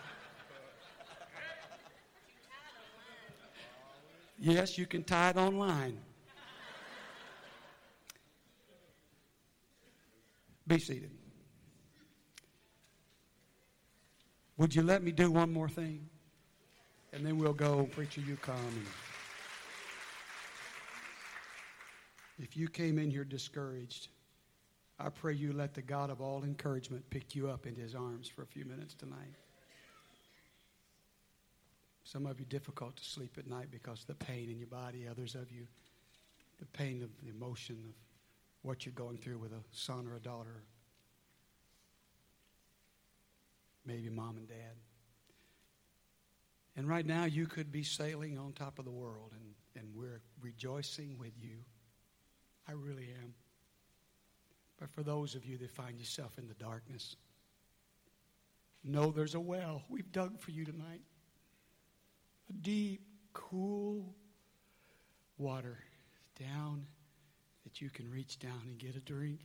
Yes, 4.45 4.77
you 4.77 4.85
can 4.85 5.05
tie 5.05 5.29
it 5.29 5.37
online. 5.37 5.97
Be 10.67 10.77
seated. 10.79 11.11
Would 14.57 14.75
you 14.75 14.81
let 14.81 15.01
me 15.01 15.13
do 15.13 15.31
one 15.31 15.53
more 15.53 15.69
thing? 15.69 16.09
And 17.13 17.25
then 17.25 17.37
we'll 17.37 17.53
go. 17.53 17.87
Preacher, 17.93 18.19
you 18.19 18.35
come. 18.35 18.57
And 22.37 22.45
if 22.45 22.57
you 22.57 22.67
came 22.67 22.99
in 22.99 23.09
here 23.09 23.23
discouraged, 23.23 24.09
I 24.99 25.07
pray 25.07 25.35
you 25.35 25.53
let 25.53 25.73
the 25.73 25.81
God 25.81 26.09
of 26.09 26.19
all 26.19 26.43
encouragement 26.43 27.09
pick 27.09 27.33
you 27.33 27.49
up 27.49 27.65
in 27.65 27.75
his 27.75 27.95
arms 27.95 28.27
for 28.27 28.41
a 28.41 28.47
few 28.47 28.65
minutes 28.65 28.93
tonight. 28.93 29.37
Some 32.03 32.25
of 32.25 32.39
you 32.39 32.45
difficult 32.45 32.97
to 32.97 33.03
sleep 33.03 33.37
at 33.37 33.47
night 33.47 33.71
because 33.71 34.01
of 34.01 34.07
the 34.07 34.15
pain 34.15 34.49
in 34.49 34.57
your 34.57 34.67
body. 34.67 35.07
Others 35.09 35.35
of 35.35 35.51
you, 35.51 35.67
the 36.59 36.65
pain 36.65 37.01
of 37.01 37.09
the 37.21 37.29
emotion 37.29 37.77
of 37.87 37.95
what 38.61 38.85
you're 38.85 38.93
going 38.93 39.17
through 39.17 39.37
with 39.37 39.51
a 39.51 39.63
son 39.71 40.07
or 40.07 40.15
a 40.15 40.19
daughter. 40.19 40.63
Maybe 43.85 44.09
mom 44.09 44.37
and 44.37 44.47
dad. 44.47 44.75
And 46.75 46.87
right 46.87 47.05
now, 47.05 47.25
you 47.25 47.45
could 47.45 47.71
be 47.71 47.83
sailing 47.83 48.37
on 48.37 48.53
top 48.53 48.79
of 48.79 48.85
the 48.85 48.91
world, 48.91 49.31
and, 49.33 49.53
and 49.75 49.95
we're 49.95 50.21
rejoicing 50.41 51.17
with 51.19 51.33
you. 51.39 51.57
I 52.67 52.71
really 52.71 53.09
am. 53.21 53.33
But 54.79 54.89
for 54.89 55.03
those 55.03 55.35
of 55.35 55.45
you 55.45 55.57
that 55.59 55.69
find 55.69 55.99
yourself 55.99 56.37
in 56.39 56.47
the 56.47 56.55
darkness, 56.55 57.15
know 58.83 59.11
there's 59.11 59.35
a 59.35 59.39
well 59.39 59.83
we've 59.87 60.11
dug 60.11 60.39
for 60.39 60.51
you 60.51 60.65
tonight. 60.65 61.01
Deep, 62.61 63.01
cool 63.33 64.15
water 65.37 65.77
down 66.39 66.85
that 67.63 67.81
you 67.81 67.89
can 67.89 68.09
reach 68.09 68.39
down 68.39 68.61
and 68.67 68.77
get 68.77 68.95
a 68.95 68.99
drink 68.99 69.39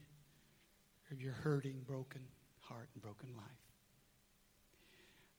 of 1.10 1.20
your 1.20 1.32
hurting, 1.32 1.82
broken 1.86 2.22
heart 2.60 2.88
and 2.94 3.02
broken 3.02 3.30
life. 3.36 3.44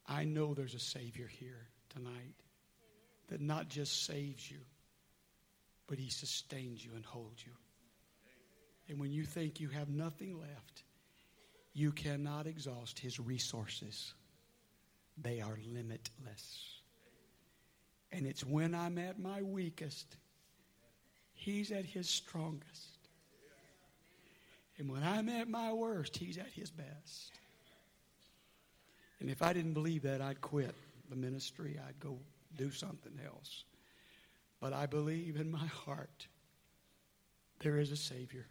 I 0.08 0.24
know 0.24 0.54
there's 0.54 0.74
a 0.74 0.80
Savior 0.80 1.28
here 1.28 1.68
tonight 1.90 2.36
that 3.30 3.42
not 3.42 3.70
just 3.70 4.06
saves 4.06 4.50
you, 4.50 4.60
but 5.88 6.00
He 6.00 6.10
sustains 6.10 6.84
you 6.84 6.92
and 6.96 7.06
holds 7.06 7.46
you. 7.46 7.52
And 8.88 9.00
when 9.00 9.12
you 9.12 9.24
think 9.24 9.60
you 9.60 9.70
have 9.70 9.90
nothing 9.90 10.40
left, 10.40 10.84
you 11.74 11.92
cannot 11.92 12.48
exhaust 12.48 12.98
His 12.98 13.20
resources. 13.20 14.14
They 15.22 15.42
are 15.42 15.58
limitless. 15.72 16.79
And 18.12 18.26
it's 18.26 18.46
when 18.46 18.74
I'm 18.74 18.98
at 18.98 19.20
my 19.20 19.42
weakest, 19.42 20.18
He's 21.34 21.72
at 21.72 21.86
His 21.86 22.10
strongest. 22.10 22.98
And 24.78 24.90
when 24.90 25.04
I'm 25.04 25.30
at 25.30 25.50
my 25.50 25.72
worst, 25.74 26.18
He's 26.18 26.38
at 26.38 26.50
His 26.54 26.70
best. 26.70 27.32
And 29.20 29.30
if 29.30 29.42
I 29.42 29.54
didn't 29.54 29.74
believe 29.74 30.04
that, 30.04 30.22
I'd 30.22 30.42
quit 30.42 30.74
the 31.10 31.16
ministry, 31.16 31.80
I'd 31.88 32.00
go 32.00 32.18
do 32.58 32.72
something 32.72 33.20
else. 33.26 33.64
But 34.60 34.74
I 34.74 34.86
believe 34.86 35.38
in 35.38 35.52
my 35.52 35.66
heart 35.66 36.28
there 37.60 37.78
is 37.78 37.92
a 37.92 37.98
Savior 37.98 38.48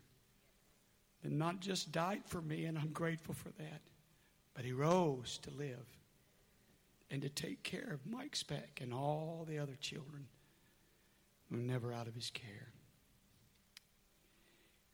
that 1.22 1.32
not 1.32 1.60
just 1.60 1.93
died 1.93 2.22
for 2.26 2.40
me, 2.40 2.66
and 2.66 2.78
I'm 2.78 2.93
grateful 2.93 3.35
for 3.35 3.51
that, 3.59 3.80
but 4.55 4.64
He 4.64 4.72
rose 4.72 5.39
to 5.43 5.51
live 5.51 5.98
and 7.10 7.22
to 7.22 7.28
take 7.28 7.62
care 7.62 7.90
of 7.93 8.10
Mike 8.10 8.36
Speck 8.36 8.80
and 8.80 8.93
all 8.93 9.47
the 9.48 9.59
other 9.59 9.76
children 9.80 10.26
who 11.48 11.56
are 11.56 11.62
never 11.62 11.93
out 11.93 12.09
of 12.09 12.14
His 12.14 12.30
care. 12.30 12.72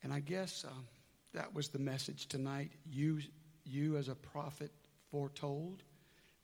And 0.03 0.13
I 0.13 0.19
guess 0.19 0.63
um, 0.65 0.85
that 1.33 1.53
was 1.53 1.69
the 1.69 1.79
message 1.79 2.27
tonight. 2.27 2.71
You, 2.85 3.19
you 3.65 3.97
as 3.97 4.07
a 4.07 4.15
prophet 4.15 4.71
foretold 5.11 5.83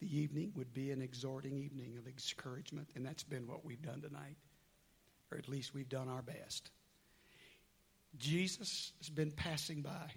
the 0.01 0.17
evening 0.17 0.51
would 0.55 0.73
be 0.73 0.91
an 0.91 1.01
exhorting 1.01 1.55
evening 1.57 1.95
of 1.97 2.07
encouragement, 2.07 2.89
and 2.95 3.05
that's 3.05 3.23
been 3.23 3.47
what 3.47 3.63
we've 3.63 3.81
done 3.83 4.01
tonight, 4.01 4.35
or 5.31 5.37
at 5.37 5.47
least 5.47 5.75
we've 5.75 5.89
done 5.89 6.09
our 6.09 6.23
best. 6.23 6.71
Jesus 8.17 8.91
has 8.97 9.09
been 9.09 9.31
passing 9.31 9.81
by. 9.81 10.11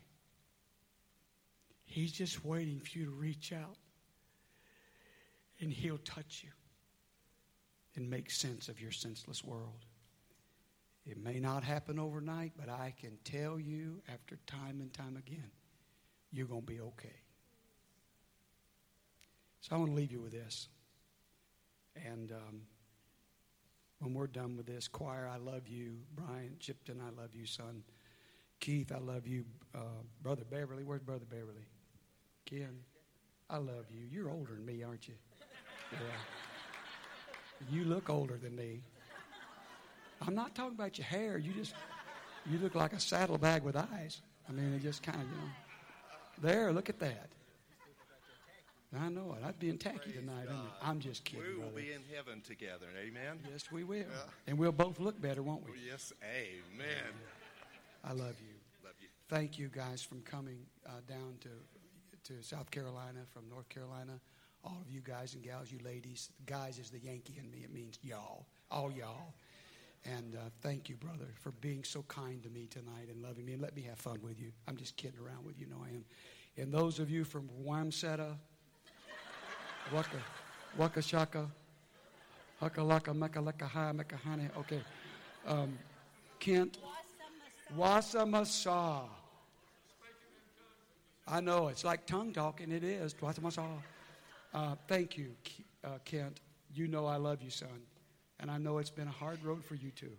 He's 1.85 2.13
just 2.13 2.45
waiting 2.45 2.81
for 2.81 2.99
you 2.99 3.05
to 3.05 3.11
reach 3.11 3.53
out, 3.53 3.77
and 5.61 5.73
He'll 5.73 5.99
touch 5.99 6.43
you 6.45 6.51
and 7.97 8.09
make 8.11 8.31
sense 8.31 8.69
of 8.69 8.81
your 8.81 8.91
senseless 8.91 9.45
world. 9.45 9.85
It 11.07 11.23
may 11.23 11.39
not 11.39 11.63
happen 11.63 11.99
overnight, 11.99 12.53
but 12.57 12.69
I 12.69 12.95
can 12.99 13.19
tell 13.25 13.61
you 13.61 14.01
after 14.13 14.39
time 14.47 14.81
and 14.81 14.93
time 14.93 15.17
again, 15.17 15.51
you're 16.33 16.47
going 16.47 16.63
to 16.63 16.67
be 16.67 16.81
okay. 16.81 17.17
So 19.61 19.77
I 19.77 19.79
want 19.79 19.91
to 19.91 19.97
leave 19.97 20.13
you 20.13 20.21
with 20.21 20.33
this. 20.33 20.69
And 22.07 22.33
um, 22.33 22.63
when 24.01 24.15
we're 24.15 24.27
done 24.27 24.57
with 24.57 24.67
this, 24.67 24.89
choir, 24.89 25.31
I 25.33 25.37
love 25.37 25.69
you. 25.69 25.99
Brian 26.15 26.57
Chipton, 26.59 27.01
I 27.01 27.21
love 27.21 27.35
you, 27.35 27.47
son. 27.47 27.83
Keith, 28.61 28.93
I 28.93 28.99
love 28.99 29.27
you. 29.27 29.45
Uh, 29.75 30.03
Brother 30.23 30.45
Beverly, 30.51 30.85
where's 30.85 31.03
Brother 31.03 31.27
Beverly? 31.29 31.67
Ken, 32.47 32.79
I 33.49 33.59
love 33.59 33.87
you. 33.91 34.07
You're 34.11 34.31
older 34.31 34.55
than 34.55 34.65
me, 34.65 34.83
aren't 34.83 35.07
you? 35.07 35.15
Yeah. 35.93 35.99
You 37.71 37.85
look 37.85 38.11
older 38.11 38.37
than 38.37 38.55
me. 38.57 38.81
I'm 40.27 40.35
not 40.35 40.55
talking 40.55 40.75
about 40.75 40.99
your 40.99 41.07
hair. 41.07 41.39
You 41.39 41.53
just, 41.53 41.75
you 42.51 42.59
look 42.59 42.75
like 42.75 42.93
a 42.93 43.01
saddlebag 43.01 43.63
with 43.63 43.77
eyes. 43.77 44.21
I 44.49 44.53
mean, 44.53 44.75
it 44.75 44.83
just 44.83 45.03
kind 45.03 45.19
of, 45.21 45.25
you 45.25 45.37
know. 45.37 45.51
There, 46.43 46.73
look 46.73 46.89
at 46.89 46.99
that. 47.01 47.29
I 48.97 49.09
know 49.09 49.35
it. 49.39 49.45
I'd 49.45 49.59
be 49.59 49.71
in 49.71 49.79
tacky 49.79 50.13
tonight. 50.13 50.47
I'm 50.81 51.01
just 51.01 51.25
kidding, 51.25 51.45
We 51.45 51.55
will 51.55 51.63
brother. 51.71 51.77
be 51.81 51.93
in 51.93 52.01
heaven 52.15 52.41
together. 52.43 52.87
Amen. 53.01 53.41
Yes, 53.51 53.65
we 53.73 53.83
will. 53.83 54.05
And 54.47 54.57
we'll 54.57 54.71
both 54.73 55.01
look 55.01 55.21
better, 55.21 55.43
won't 55.43 55.65
we? 55.65 55.73
Yes. 55.91 56.13
Amen. 56.23 57.13
I 58.05 58.11
love 58.13 58.37
you. 58.41 58.55
Love 58.85 58.95
you. 59.01 59.09
Thank 59.29 59.59
you 59.59 59.69
guys 59.69 60.01
from 60.03 60.21
coming 60.23 60.59
uh, 60.87 60.91
down 61.09 61.35
to 61.41 61.49
to 62.33 62.43
South 62.43 62.71
Carolina 62.71 63.19
from 63.35 63.43
North 63.51 63.69
Carolina. 63.69 64.19
All 64.65 64.79
of 64.81 64.91
you 64.91 65.01
guys 65.01 65.35
and 65.35 65.43
gals, 65.43 65.71
you 65.71 65.79
ladies. 65.85 66.31
Guys 66.47 66.79
is 66.79 66.91
the 66.91 66.99
Yankee 66.99 67.37
in 67.39 67.51
me. 67.51 67.59
It 67.65 67.73
means 67.73 67.99
y'all, 68.03 68.47
all 68.71 68.91
y'all. 68.91 69.35
And 70.07 70.35
uh, 70.35 70.51
thank 70.63 70.89
you, 70.89 70.97
brother, 70.97 71.27
for 71.41 71.53
being 71.61 71.85
so 71.85 72.03
kind 72.09 72.43
to 72.43 72.51
me 72.51 72.67
tonight 72.67 73.09
and 73.11 73.23
loving 73.23 73.45
me 73.45 73.55
and 73.55 73.63
let 73.63 73.77
me 73.77 73.83
have 73.83 73.99
fun 73.99 74.19
with 74.23 74.41
you. 74.41 74.53
I'm 74.67 74.77
just 74.77 74.97
kidding 74.97 75.19
around 75.19 75.45
with 75.45 75.59
you, 75.59 75.67
know 75.67 75.83
I 75.85 75.89
am. 75.89 76.05
And 76.57 76.73
those 76.73 76.99
of 76.99 77.11
you 77.11 77.25
from 77.25 77.49
Wamsetta, 77.63 78.37
Waka, 79.93 80.17
Waka 80.79 81.03
Shaka, 81.03 81.47
Haka 82.61 82.81
Laka, 82.81 83.15
Meka 83.15 83.43
Laka 83.43 83.67
Ha, 83.67 83.93
Meka 83.93 84.19
Hane. 84.25 84.51
Okay. 84.59 84.81
Um, 85.47 85.79
Kent, 86.39 86.79
Wasa 87.77 88.19
Masa. 88.19 89.03
I 91.27 91.41
know, 91.41 91.69
it's 91.69 91.85
like 91.85 92.07
tongue 92.07 92.33
talking. 92.33 92.71
It 92.71 92.85
is. 92.85 93.15
Wasa 93.21 93.41
Masa. 93.41 93.67
Uh, 94.55 94.77
thank 94.87 95.19
you, 95.19 95.35
uh, 95.83 95.99
Kent. 96.05 96.41
You 96.73 96.87
know 96.87 97.07
I 97.07 97.17
love 97.17 97.43
you, 97.43 97.51
son. 97.51 97.83
And 98.39 98.51
I 98.51 98.59
know 98.59 98.79
it's 98.79 98.91
been 98.91 99.09
a 99.09 99.13
hard 99.13 99.43
road 99.45 99.65
for 99.65 99.75
you 99.75 99.91
too. 99.91 100.13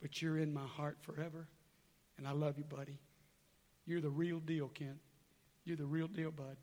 But 0.00 0.22
you're 0.22 0.38
in 0.38 0.54
my 0.54 0.66
heart 0.66 0.98
forever. 1.02 1.48
And 2.16 2.28
I 2.28 2.30
love 2.30 2.58
you, 2.58 2.64
buddy. 2.64 2.98
You're 3.86 4.00
the 4.00 4.10
real 4.10 4.38
deal, 4.38 4.68
Kent. 4.68 4.98
You're 5.64 5.76
the 5.76 5.86
real 5.86 6.06
deal, 6.06 6.30
bud. 6.30 6.56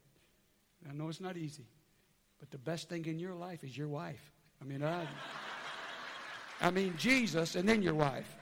I 0.90 0.94
know 0.94 1.10
it's 1.10 1.19
not 1.19 1.36
easy. 1.36 1.65
But 2.40 2.52
the 2.52 2.57
best 2.57 2.88
thing 2.90 3.06
in 3.06 3.19
your 3.19 3.34
life 3.34 3.64
is 3.64 3.77
your 3.77 3.88
wife. 3.88 4.32
I 4.61 4.65
mean, 4.65 4.84
I, 4.84 5.06
I 6.61 6.72
mean 6.72 6.94
Jesus 6.98 7.56
and 7.56 7.68
then 7.68 7.82
your 7.82 7.95
wife. 7.95 8.34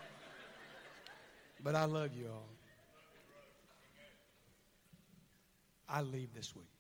But 1.64 1.76
I 1.76 1.86
love 1.86 2.14
you 2.14 2.28
all. 2.28 2.50
I 5.88 6.02
leave 6.02 6.34
this 6.34 6.56
week. 6.56 6.73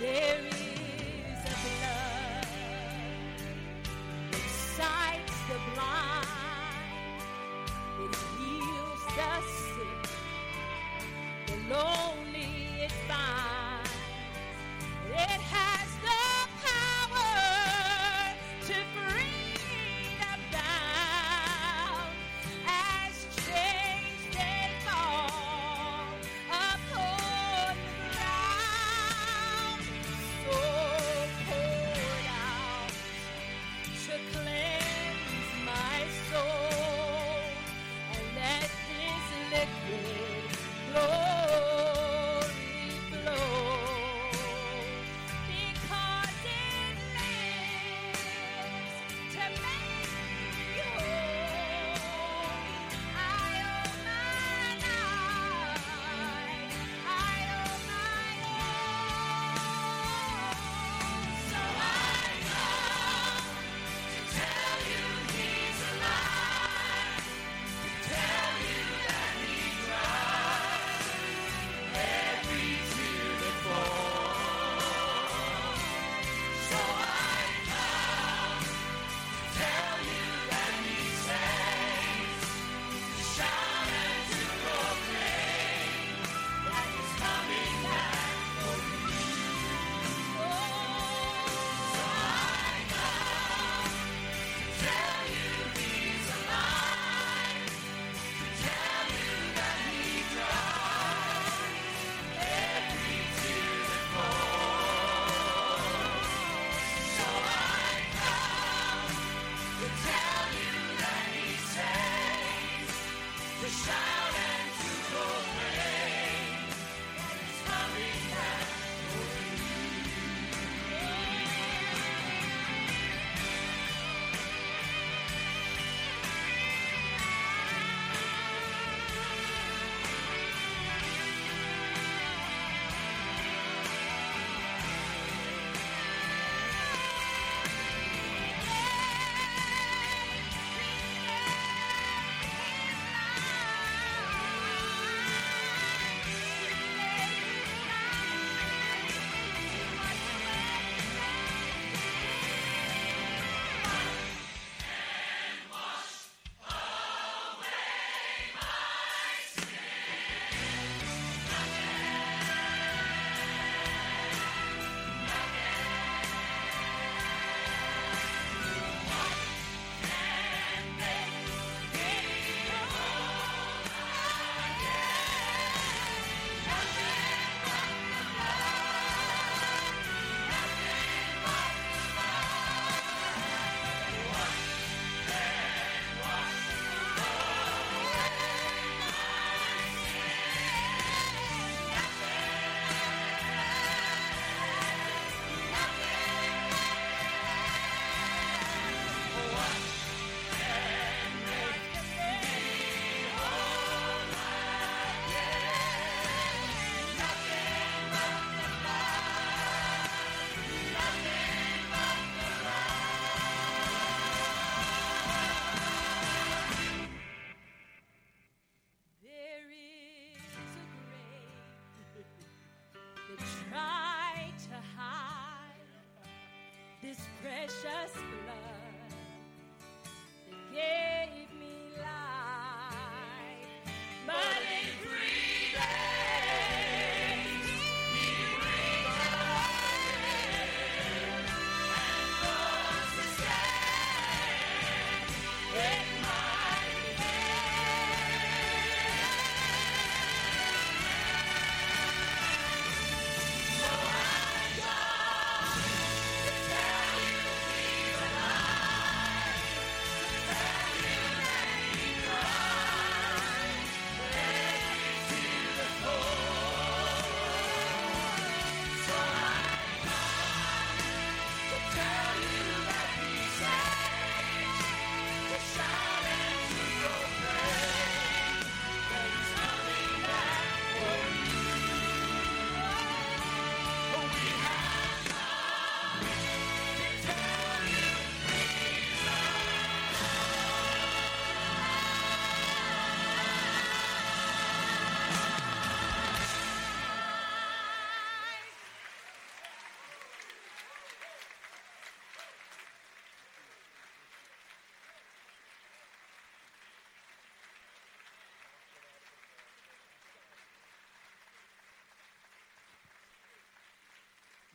There 0.00 0.38
is 0.46 0.57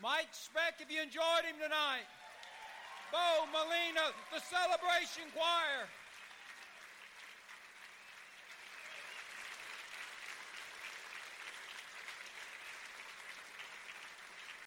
Mike 0.04 0.36
Speck, 0.36 0.84
if 0.84 0.92
you 0.92 1.00
enjoyed 1.00 1.48
him 1.48 1.56
tonight. 1.64 2.04
Bo 3.08 3.48
Molina, 3.56 4.12
the 4.36 4.44
celebration 4.52 5.24
choir. 5.32 5.88